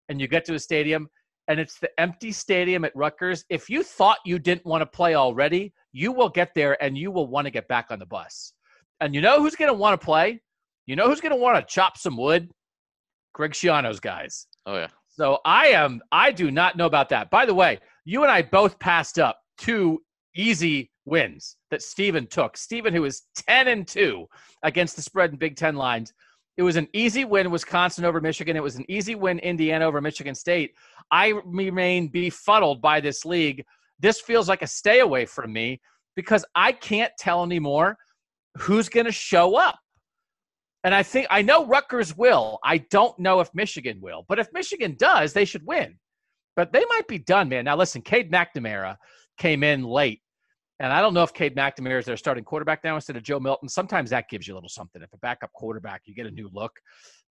[0.10, 1.08] and you get to a stadium
[1.48, 3.46] and it's the empty stadium at Rutgers.
[3.50, 7.12] If you thought you didn't want to play already, you will get there and you
[7.12, 8.54] will want to get back on the bus.
[9.00, 10.42] And you know who's going to want to play?
[10.88, 12.50] You know who's going to want to chop some wood?
[13.34, 14.48] Greg Schiano's guys.
[14.66, 14.88] Oh yeah.
[15.10, 17.30] So I am I do not know about that.
[17.30, 20.02] By the way, you and I both passed up two
[20.38, 22.56] easy wins that Steven took.
[22.58, 24.26] Steven, who is 10 and 2
[24.64, 26.14] against the spread in Big Ten lines.
[26.58, 28.56] It was an easy win, Wisconsin over Michigan.
[28.56, 30.72] It was an easy win, Indiana over Michigan State.
[31.12, 33.64] I remain befuddled by this league.
[34.00, 35.80] This feels like a stay away from me
[36.16, 37.98] because I can't tell anymore
[38.58, 39.78] who's going to show up.
[40.84, 42.60] And I think I know Rutgers will.
[42.64, 44.26] I don't know if Michigan will.
[44.28, 45.98] But if Michigan does, they should win.
[46.56, 47.66] But they might be done, man.
[47.66, 48.96] Now listen, Cade McNamara
[49.38, 50.22] came in late
[50.80, 53.40] and I don't know if Cade McNamara is their starting quarterback now instead of Joe
[53.40, 53.68] Milton.
[53.68, 55.02] Sometimes that gives you a little something.
[55.02, 56.74] If a backup quarterback, you get a new look.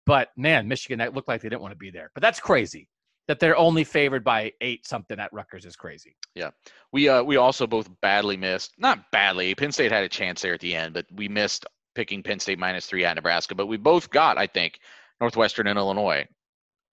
[0.05, 2.11] But man, Michigan that looked like they didn't want to be there.
[2.15, 2.89] But that's crazy.
[3.29, 6.15] That they're only favored by eight something at Rutgers is crazy.
[6.37, 6.51] Yeah,
[6.93, 8.73] we uh we also both badly missed.
[8.79, 9.55] Not badly.
[9.55, 11.67] Penn State had a chance there at the end, but we missed
[11.97, 13.57] picking Penn State minus three at Nebraska.
[13.57, 14.79] But we both got, I think,
[15.21, 16.27] Northwestern and Illinois.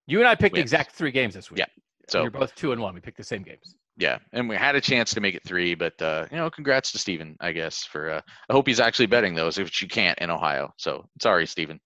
[0.06, 0.72] You and I picked the Wins.
[0.72, 1.60] exact three games this week.
[1.60, 1.66] Yeah.
[2.08, 2.94] So you're both two and one.
[2.94, 3.76] We picked the same games.
[3.96, 6.90] Yeah, and we had a chance to make it three, but uh, you know, congrats
[6.92, 7.84] to Steven, I guess.
[7.84, 10.72] For uh, I hope he's actually betting those, which you can't in Ohio.
[10.76, 11.80] So sorry, Steven.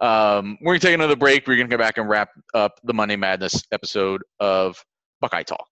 [0.00, 1.46] Um, we're gonna take another break.
[1.46, 4.82] We're gonna come back and wrap up the Monday Madness episode of
[5.20, 5.66] Buckeye Talk.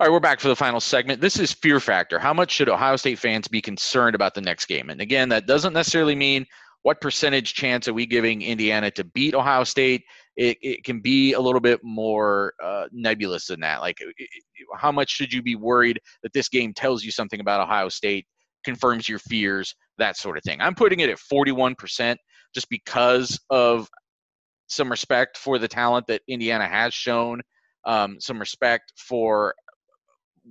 [0.00, 1.20] All right, we're back for the final segment.
[1.20, 2.20] This is fear factor.
[2.20, 4.90] How much should Ohio State fans be concerned about the next game?
[4.90, 6.46] And again, that doesn't necessarily mean
[6.82, 10.04] what percentage chance are we giving Indiana to beat Ohio State.
[10.38, 13.80] It, it can be a little bit more uh, nebulous than that.
[13.80, 14.28] Like, it-
[14.76, 18.26] how much should you be worried that this game tells you something about Ohio State,
[18.64, 20.60] confirms your fears, that sort of thing?
[20.60, 22.16] I'm putting it at 41%
[22.54, 23.88] just because of
[24.68, 27.40] some respect for the talent that Indiana has shown,
[27.84, 29.54] um, some respect for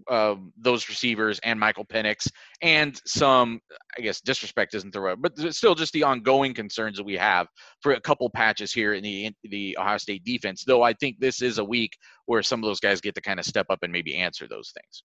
[0.10, 2.28] um, those receivers and Michael Penix,
[2.62, 3.60] and some,
[3.98, 7.48] I guess, disrespect isn't the word, but still just the ongoing concerns that we have
[7.82, 10.64] for a couple patches here in the in the Ohio State defense.
[10.66, 13.40] Though I think this is a week where some of those guys get to kind
[13.40, 15.04] of step up and maybe answer those things.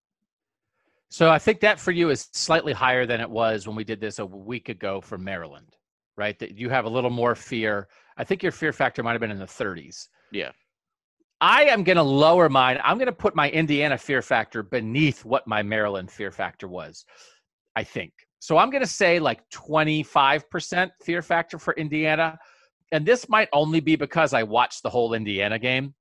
[1.12, 4.00] So I think that for you is slightly higher than it was when we did
[4.00, 5.76] this a week ago for Maryland,
[6.16, 6.38] right?
[6.38, 7.88] That you have a little more fear.
[8.16, 10.08] I think your fear factor might have been in the 30s.
[10.30, 10.52] Yeah.
[11.42, 12.78] I am going to lower mine.
[12.84, 17.04] I'm going to put my Indiana fear factor beneath what my Maryland fear factor was,
[17.74, 18.12] I think.
[18.38, 22.38] So I'm going to say like 25% fear factor for Indiana.
[22.92, 25.94] And this might only be because I watched the whole Indiana game.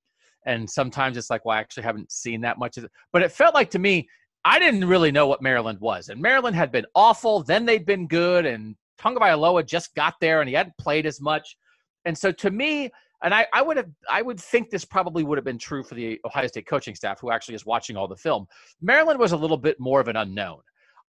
[0.46, 2.92] And sometimes it's like, well, I actually haven't seen that much of it.
[3.12, 4.08] But it felt like to me,
[4.46, 6.10] I didn't really know what Maryland was.
[6.10, 7.42] And Maryland had been awful.
[7.42, 8.46] Then they'd been good.
[8.46, 11.58] And Tagovailoa just got there and he hadn't played as much.
[12.06, 12.92] And so to me,
[13.24, 15.96] and I, I would have I would think this probably would have been true for
[15.96, 18.48] the Ohio State coaching staff who actually is watching all the film.
[18.82, 20.60] Maryland was a little bit more of an unknown.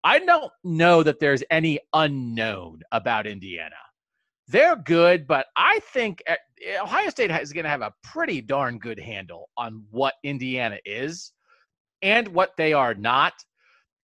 [0.05, 3.77] I don't know that there's any unknown about Indiana.
[4.49, 6.35] They're good, but I think uh,
[6.83, 11.33] Ohio State is going to have a pretty darn good handle on what Indiana is
[12.03, 13.33] and what they are not.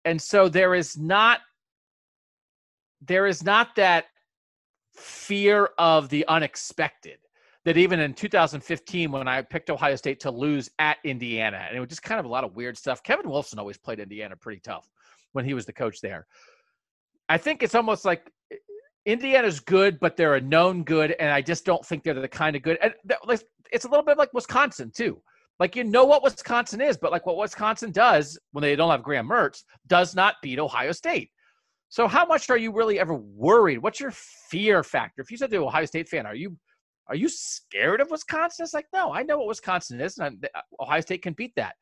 [0.05, 1.41] And so there is not
[3.01, 4.07] there is not that
[4.95, 7.19] fear of the unexpected
[7.69, 11.81] that even in 2015 when I picked Ohio State to lose at Indiana and it
[11.81, 13.03] was just kind of a lot of weird stuff.
[13.03, 14.89] Kevin Wilson always played Indiana pretty tough
[15.33, 16.27] when he was the coach there.
[17.29, 18.57] I think it's almost like eh,
[19.05, 22.57] Indiana's good, but they're a known good, and I just don't think they're the kind
[22.57, 22.79] of good.
[22.81, 22.95] And
[23.71, 25.21] it's a little bit like Wisconsin too.
[25.61, 29.03] Like you know what Wisconsin is, but like what Wisconsin does when they don't have
[29.03, 31.31] Graham Mertz does not beat Ohio State.
[31.91, 33.83] So how much are you really ever worried?
[33.83, 35.21] What's your fear factor?
[35.21, 36.57] If you said to Ohio State fan, are you
[37.09, 38.65] are you scared of Wisconsin?
[38.65, 41.53] It's like no, I know what Wisconsin is, and I, uh, Ohio State can beat
[41.57, 41.75] that.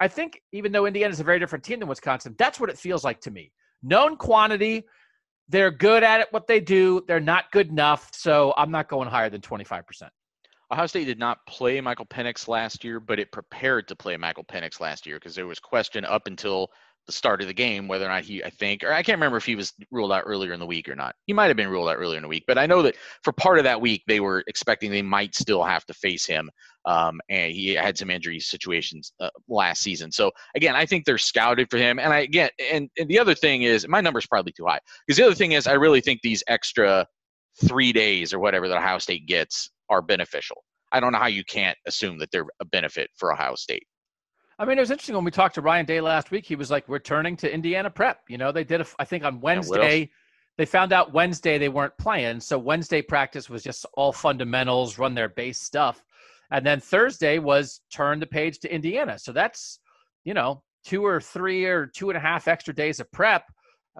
[0.00, 2.78] I think even though Indiana is a very different team than Wisconsin, that's what it
[2.78, 3.52] feels like to me.
[3.82, 4.84] Known quantity,
[5.48, 6.28] they're good at it.
[6.30, 8.10] What they do, they're not good enough.
[8.12, 9.82] So I'm not going higher than 25%.
[10.72, 14.44] Ohio State did not play Michael Penix last year, but it prepared to play Michael
[14.44, 16.68] Penix last year because there was question up until
[17.06, 19.36] the start of the game whether or not he, I think, or I can't remember
[19.36, 21.14] if he was ruled out earlier in the week or not.
[21.26, 23.32] He might have been ruled out earlier in the week, but I know that for
[23.32, 26.50] part of that week they were expecting they might still have to face him,
[26.84, 30.10] um, and he had some injury situations uh, last season.
[30.10, 33.34] So again, I think they're scouted for him, and I again, and, and the other
[33.34, 36.20] thing is my number's probably too high because the other thing is I really think
[36.22, 37.06] these extra
[37.64, 40.64] three days or whatever that Ohio State gets are beneficial.
[40.92, 43.86] I don't know how you can't assume that they're a benefit for Ohio State.
[44.58, 46.46] I mean, it was interesting when we talked to Ryan Day last week.
[46.46, 48.20] He was like, returning to Indiana prep.
[48.28, 49.40] You know, they did, a, I think on?
[49.40, 50.10] Wednesday,
[50.56, 52.40] they found out Wednesday they weren't playing.
[52.40, 56.02] So Wednesday practice was just all fundamentals, run their base stuff.
[56.50, 59.18] And then Thursday was turn the page to Indiana.
[59.18, 59.80] So that's,
[60.24, 63.44] you know, two or three or two and a half extra days of prep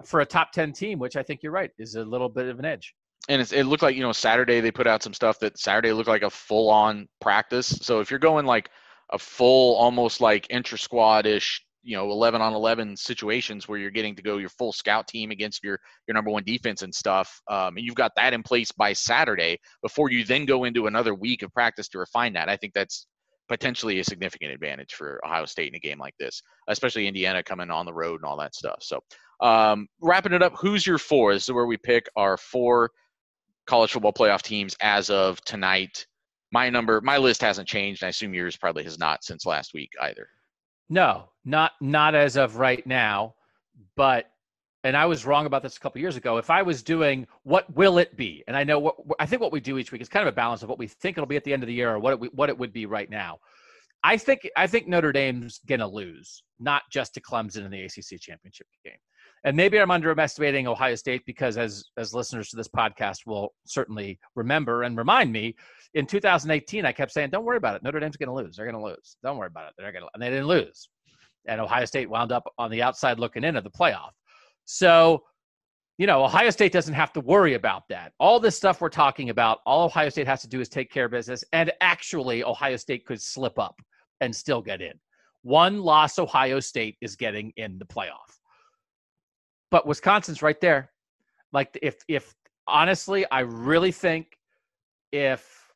[0.05, 2.57] for a top 10 team, which I think you're right is a little bit of
[2.57, 2.95] an edge.
[3.29, 5.91] And it's, it looked like, you know, Saturday they put out some stuff that Saturday
[5.91, 7.67] looked like a full on practice.
[7.81, 8.69] So if you're going like
[9.11, 13.91] a full, almost like intra squad ish, you know, 11 on 11 situations where you're
[13.91, 17.39] getting to go your full scout team against your, your number one defense and stuff.
[17.49, 21.13] Um, and you've got that in place by Saturday before you then go into another
[21.13, 22.49] week of practice to refine that.
[22.49, 23.07] I think that's
[23.47, 27.69] potentially a significant advantage for Ohio State in a game like this, especially Indiana coming
[27.69, 28.79] on the road and all that stuff.
[28.81, 28.99] So,
[29.39, 31.33] um, wrapping it up, who's your four?
[31.33, 32.91] This is where we pick our four
[33.67, 36.05] college football playoff teams as of tonight.
[36.51, 38.03] My number, my list hasn't changed.
[38.03, 40.27] I assume yours probably has not since last week either.
[40.89, 43.35] No, not not as of right now,
[43.95, 44.31] but
[44.83, 46.37] and I was wrong about this a couple years ago.
[46.37, 49.51] If I was doing what will it be, and I know what I think what
[49.51, 51.35] we do each week is kind of a balance of what we think it'll be
[51.35, 53.39] at the end of the year or what it, what it would be right now.
[54.03, 58.21] I think I think Notre Dame's to lose, not just to Clemson in the ACC
[58.21, 58.93] championship game.
[59.43, 64.19] And maybe I'm underestimating Ohio State because, as as listeners to this podcast will certainly
[64.35, 65.55] remember and remind me,
[65.93, 67.83] in 2018 I kept saying, "Don't worry about it.
[67.83, 68.57] Notre Dame's going to lose.
[68.57, 69.17] They're going to lose.
[69.23, 69.73] Don't worry about it.
[69.77, 70.89] They're going to," and they didn't lose.
[71.47, 74.11] And Ohio State wound up on the outside looking in of the playoff.
[74.65, 75.23] So,
[75.97, 78.11] you know, Ohio State doesn't have to worry about that.
[78.19, 81.05] All this stuff we're talking about, all Ohio State has to do is take care
[81.05, 81.43] of business.
[81.53, 83.79] And actually, Ohio State could slip up
[84.19, 84.93] and still get in.
[85.43, 88.36] One loss, Ohio State is getting in the playoff.
[89.71, 90.91] But Wisconsin's right there.
[91.51, 92.33] Like, if, if
[92.67, 94.37] honestly, I really think
[95.11, 95.71] if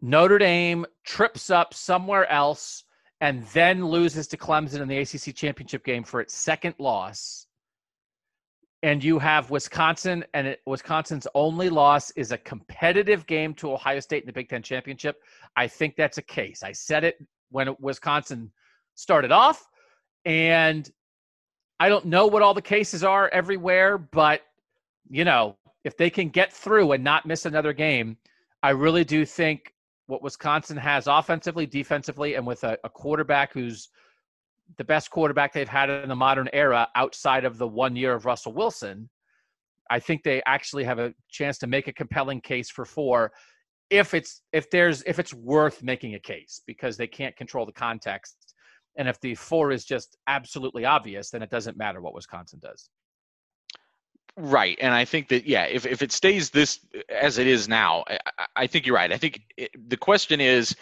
[0.00, 2.84] Notre Dame trips up somewhere else
[3.20, 7.46] and then loses to Clemson in the ACC championship game for its second loss,
[8.82, 14.00] and you have Wisconsin, and it, Wisconsin's only loss is a competitive game to Ohio
[14.00, 15.22] State in the Big Ten championship.
[15.56, 16.64] I think that's a case.
[16.64, 17.16] I said it
[17.50, 18.50] when Wisconsin
[18.96, 19.68] started off,
[20.24, 20.90] and
[21.82, 24.42] I don't know what all the cases are everywhere, but
[25.10, 28.18] you know, if they can get through and not miss another game,
[28.62, 29.74] I really do think
[30.06, 33.88] what Wisconsin has offensively, defensively, and with a, a quarterback who's
[34.78, 38.26] the best quarterback they've had in the modern era outside of the one year of
[38.26, 39.10] Russell Wilson,
[39.90, 43.32] I think they actually have a chance to make a compelling case for four
[43.90, 47.72] if it's if there's if it's worth making a case because they can't control the
[47.72, 48.51] context.
[48.96, 52.90] And if the four is just absolutely obvious, then it doesn't matter what Wisconsin does.
[54.36, 56.80] Right, and I think that yeah, if if it stays this
[57.10, 58.18] as it is now, I,
[58.56, 59.12] I think you're right.
[59.12, 60.74] I think it, the question is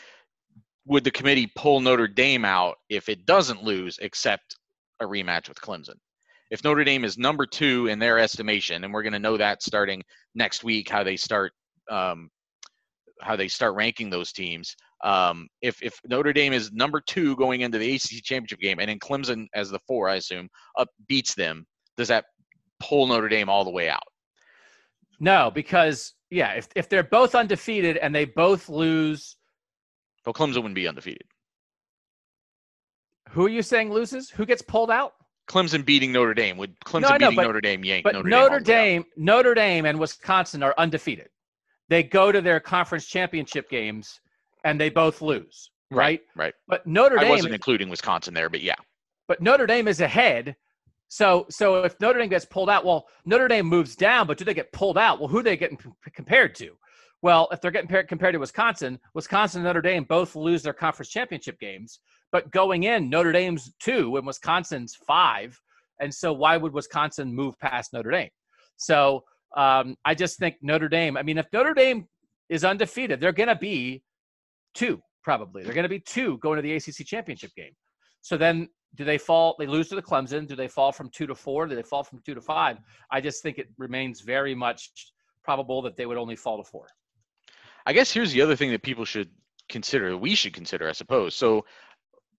[0.87, 4.57] would the committee pull Notre Dame out if it doesn't lose, except
[5.01, 5.97] a rematch with Clemson?
[6.51, 9.63] If Notre Dame is number two in their estimation, and we're going to know that
[9.63, 10.03] starting
[10.35, 11.53] next week, how they start,
[11.89, 12.31] um,
[13.23, 14.75] how they start ranking those teams.
[15.03, 18.89] Um, if if Notre Dame is number two going into the ACC championship game, and
[18.89, 20.49] then Clemson as the four, I assume,
[20.79, 21.67] up beats them,
[21.97, 22.25] does that
[22.81, 24.03] pull Notre Dame all the way out?
[25.19, 29.37] No, because yeah, if if they're both undefeated and they both lose
[30.25, 31.25] well, Clemson wouldn't be undefeated.
[33.31, 34.31] Who are you saying loses?
[34.31, 35.15] Who gets pulled out?
[35.49, 36.57] Clemson beating Notre Dame.
[36.59, 39.03] Would Clemson no, beating but, Notre Dame yank but Notre, Notre Dame?
[39.03, 41.29] Dame Notre Dame and Wisconsin are undefeated.
[41.91, 44.21] They go to their conference championship games
[44.65, 45.71] and they both lose.
[45.91, 46.21] Right.
[46.37, 46.55] Right.
[46.69, 47.27] But Notre Dame.
[47.27, 48.77] I wasn't including Wisconsin there, but yeah.
[49.27, 50.57] But Notre Dame is ahead.
[51.09, 54.45] So so if Notre Dame gets pulled out, well, Notre Dame moves down, but do
[54.45, 55.19] they get pulled out?
[55.19, 55.79] Well, who are they getting
[56.15, 56.71] compared to?
[57.23, 61.11] Well, if they're getting compared to Wisconsin, Wisconsin and Notre Dame both lose their conference
[61.11, 61.99] championship games.
[62.31, 65.61] But going in, Notre Dame's two and Wisconsin's five.
[65.99, 68.31] And so why would Wisconsin move past Notre Dame?
[68.77, 69.25] So
[69.57, 72.07] um, I just think Notre Dame, I mean, if Notre Dame
[72.49, 74.03] is undefeated, they're going to be
[74.75, 75.63] two, probably.
[75.63, 77.73] They're going to be two going to the ACC championship game.
[78.23, 79.57] So then do they fall?
[79.59, 80.47] They lose to the Clemson.
[80.47, 81.67] Do they fall from two to four?
[81.67, 82.79] Do they fall from two to five?
[83.11, 84.91] I just think it remains very much
[85.43, 86.87] probable that they would only fall to four.
[87.87, 89.31] I guess here's the other thing that people should
[89.69, 91.35] consider, we should consider, I suppose.
[91.35, 91.65] So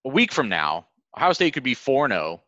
[0.06, 0.88] a week from now,
[1.18, 2.44] Ohio State could be 4 0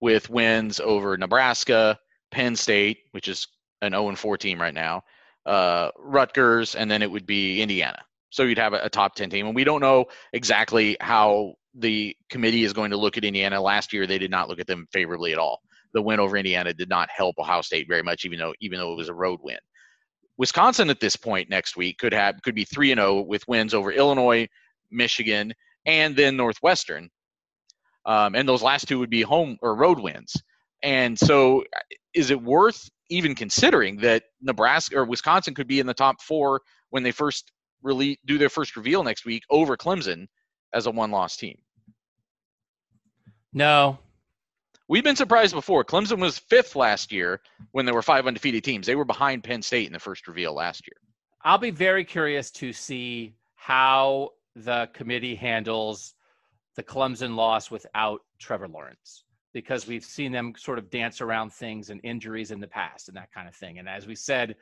[0.00, 1.98] with wins over Nebraska,
[2.30, 3.46] Penn State, which is
[3.84, 5.02] an 0 4 team right now,
[5.46, 8.02] uh, Rutgers, and then it would be Indiana.
[8.30, 9.46] So you'd have a, a, top 10 team.
[9.46, 13.60] And we don't know exactly how the committee is going to look at Indiana.
[13.60, 15.60] Last year, they did not look at them favorably at all.
[15.92, 18.92] The win over Indiana did not help Ohio State very much, even though even though
[18.92, 19.58] it was a road win.
[20.36, 23.46] Wisconsin at this point next week could have could be three and zero oh with
[23.46, 24.48] wins over Illinois,
[24.90, 25.54] Michigan,
[25.86, 27.10] and then Northwestern.
[28.06, 30.34] Um, and those last two would be home or road wins.
[30.82, 31.64] And so,
[32.12, 36.60] is it worth even considering that Nebraska or Wisconsin could be in the top four
[36.90, 37.50] when they first
[37.82, 40.26] really do their first reveal next week over Clemson
[40.72, 41.58] as a one-loss team?
[43.52, 43.98] No,
[44.86, 45.82] We've been surprised before.
[45.82, 47.40] Clemson was fifth last year
[47.72, 48.86] when there were five undefeated teams.
[48.86, 50.96] They were behind Penn State in the first reveal last year.
[51.42, 56.14] I'll be very curious to see how the committee handles
[56.76, 59.24] the Clemson loss without Trevor Lawrence
[59.54, 63.16] because we've seen them sort of dance around things and injuries in the past and
[63.16, 63.78] that kind of thing.
[63.78, 64.56] And as we said,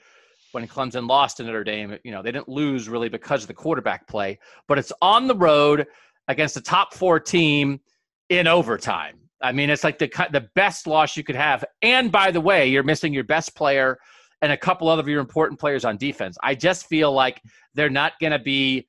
[0.53, 3.55] when Clemson lost to Notre Dame, you know, they didn't lose really because of the
[3.55, 4.39] quarterback play,
[4.69, 5.87] but it's on the road
[6.29, 7.81] against a top four team
[8.29, 9.19] in overtime.
[9.43, 11.65] I mean, it's like the the best loss you could have.
[11.81, 13.99] And by the way, you're missing your best player
[14.41, 16.37] and a couple other of your important players on defense.
[16.43, 17.41] I just feel like
[17.75, 18.87] they're not going to be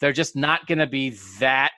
[0.00, 1.70] they're just not going to be that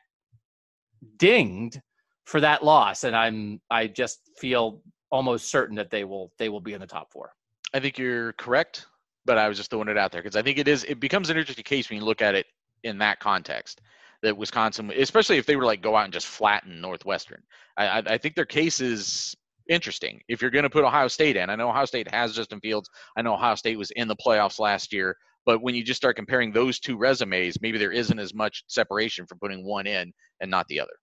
[1.18, 1.81] dinged
[2.25, 6.61] for that loss and I'm I just feel almost certain that they will they will
[6.61, 7.33] be in the top four.
[7.72, 8.87] I think you're correct,
[9.25, 11.31] but I was just throwing it out there because I think it is it becomes
[11.31, 12.47] an interesting case when you look at it
[12.83, 13.81] in that context.
[14.22, 17.43] That Wisconsin, especially if they were like go out and just flatten Northwestern,
[17.77, 19.37] I, I think their case is
[19.68, 20.20] interesting.
[20.29, 22.89] If you're going to put Ohio State in, I know Ohio State has Justin Fields.
[23.18, 26.16] I know Ohio State was in the playoffs last year, but when you just start
[26.16, 30.51] comparing those two resumes, maybe there isn't as much separation from putting one in and
[30.51, 30.95] not the other,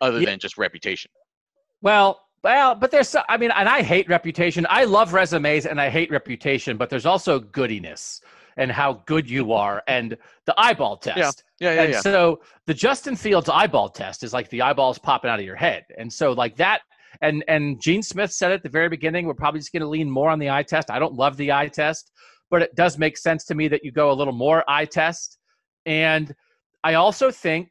[0.00, 0.26] other yeah.
[0.26, 1.10] than just reputation.
[1.82, 4.66] Well, well, but there's, I mean, and I hate reputation.
[4.68, 8.20] I love resumes and I hate reputation, but there's also goodiness
[8.56, 11.44] and how good you are and the eyeball test.
[11.58, 11.82] Yeah, yeah, yeah.
[11.82, 12.00] And yeah.
[12.00, 15.84] so the Justin Fields eyeball test is like the eyeballs popping out of your head.
[15.98, 16.82] And so like that
[17.20, 20.10] and and Gene Smith said at the very beginning, we're probably just going to lean
[20.10, 20.90] more on the eye test.
[20.90, 22.10] I don't love the eye test,
[22.50, 25.38] but it does make sense to me that you go a little more eye test.
[25.86, 26.34] And
[26.82, 27.70] I also think,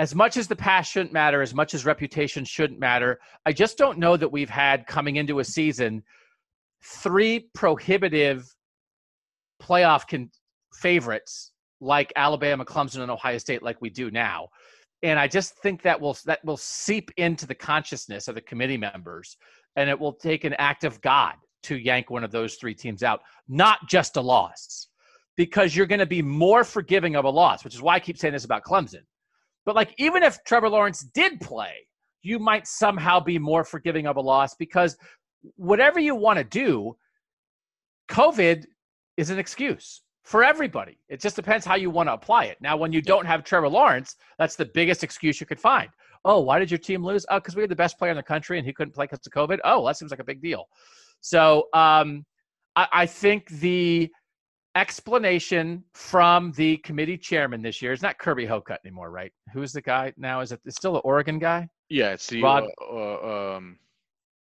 [0.00, 3.78] as much as the past shouldn't matter, as much as reputation shouldn't matter, I just
[3.78, 6.02] don't know that we've had coming into a season
[6.82, 8.44] three prohibitive
[9.62, 10.30] playoff con-
[10.74, 14.48] favorites like Alabama, Clemson, and Ohio State, like we do now
[15.02, 18.76] and I just think that will that will seep into the consciousness of the committee
[18.76, 19.36] members,
[19.76, 21.34] and it will take an act of God
[21.64, 24.88] to yank one of those three teams out, not just a loss,
[25.36, 28.18] because you're going to be more forgiving of a loss, which is why I keep
[28.18, 29.02] saying this about Clemson.
[29.70, 31.86] But like, even if Trevor Lawrence did play,
[32.22, 34.96] you might somehow be more forgiving of a loss because
[35.54, 36.96] whatever you want to do,
[38.10, 38.64] COVID
[39.16, 40.98] is an excuse for everybody.
[41.08, 42.56] It just depends how you want to apply it.
[42.60, 45.88] Now, when you don't have Trevor Lawrence, that's the biggest excuse you could find.
[46.24, 47.24] Oh, why did your team lose?
[47.30, 49.24] Oh, because we had the best player in the country and he couldn't play because
[49.24, 49.60] of COVID.
[49.62, 50.64] Oh, that seems like a big deal.
[51.20, 52.26] So um,
[52.74, 54.10] I, I think the
[54.74, 59.32] explanation from the committee chairman this year is not Kirby Hocutt anymore, right?
[59.52, 60.40] Who's the guy now?
[60.40, 61.68] Is it it's still the Oregon guy?
[61.88, 62.64] Yeah, it's the Rod.
[62.80, 63.78] Uh, uh, um,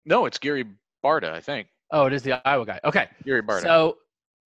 [0.05, 0.65] no, it's Gary
[1.05, 1.69] Barta, I think.
[1.93, 2.81] Oh, it is the Iowa guy.
[2.85, 3.63] Okay, Gary Barta.
[3.63, 3.99] So,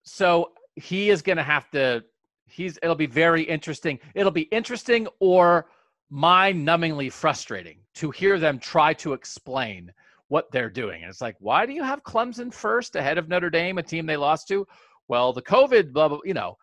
[0.03, 2.03] so he is going to have to
[2.45, 5.67] he's it'll be very interesting it'll be interesting or
[6.09, 9.91] mind-numbingly frustrating to hear them try to explain
[10.27, 13.49] what they're doing and it's like why do you have clemson first ahead of notre
[13.49, 14.67] dame a team they lost to
[15.11, 16.55] well the covid blah blah you know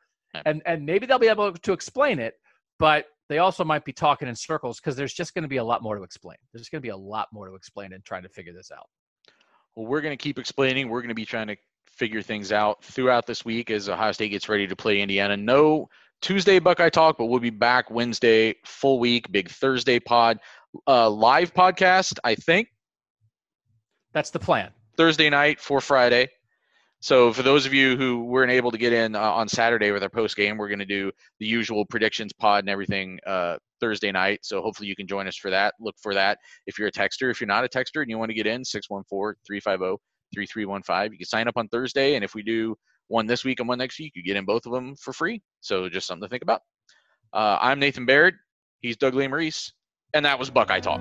[0.44, 2.34] and and maybe they'll be able to explain it
[2.80, 5.64] but they also might be talking in circles because there's just going to be a
[5.64, 8.24] lot more to explain there's going to be a lot more to explain and trying
[8.24, 8.88] to figure this out
[9.76, 11.56] well we're going to keep explaining we're going to be trying to
[11.98, 15.36] figure things out throughout this week as Ohio State gets ready to play Indiana.
[15.36, 15.88] No
[16.22, 20.38] Tuesday Buckeye Talk, but we'll be back Wednesday, full week, big Thursday pod,
[20.86, 22.68] uh, live podcast, I think.
[24.12, 24.70] That's the plan.
[24.96, 26.28] Thursday night for Friday.
[27.00, 30.02] So for those of you who weren't able to get in uh, on Saturday with
[30.02, 34.10] our post game, we're going to do the usual predictions pod and everything uh, Thursday
[34.10, 34.40] night.
[34.42, 35.74] So hopefully you can join us for that.
[35.78, 36.38] Look for that.
[36.66, 38.64] If you're a texter, if you're not a texter and you want to get in,
[38.64, 40.02] 614 350
[40.34, 41.12] 3315.
[41.12, 42.76] You can sign up on Thursday, and if we do
[43.06, 45.40] one this week and one next week, you get in both of them for free.
[45.60, 46.62] So just something to think about.
[47.32, 48.34] Uh, I'm Nathan Baird.
[48.80, 49.72] He's Doug Lesmerises,
[50.14, 51.00] and that was Buckeye Talk.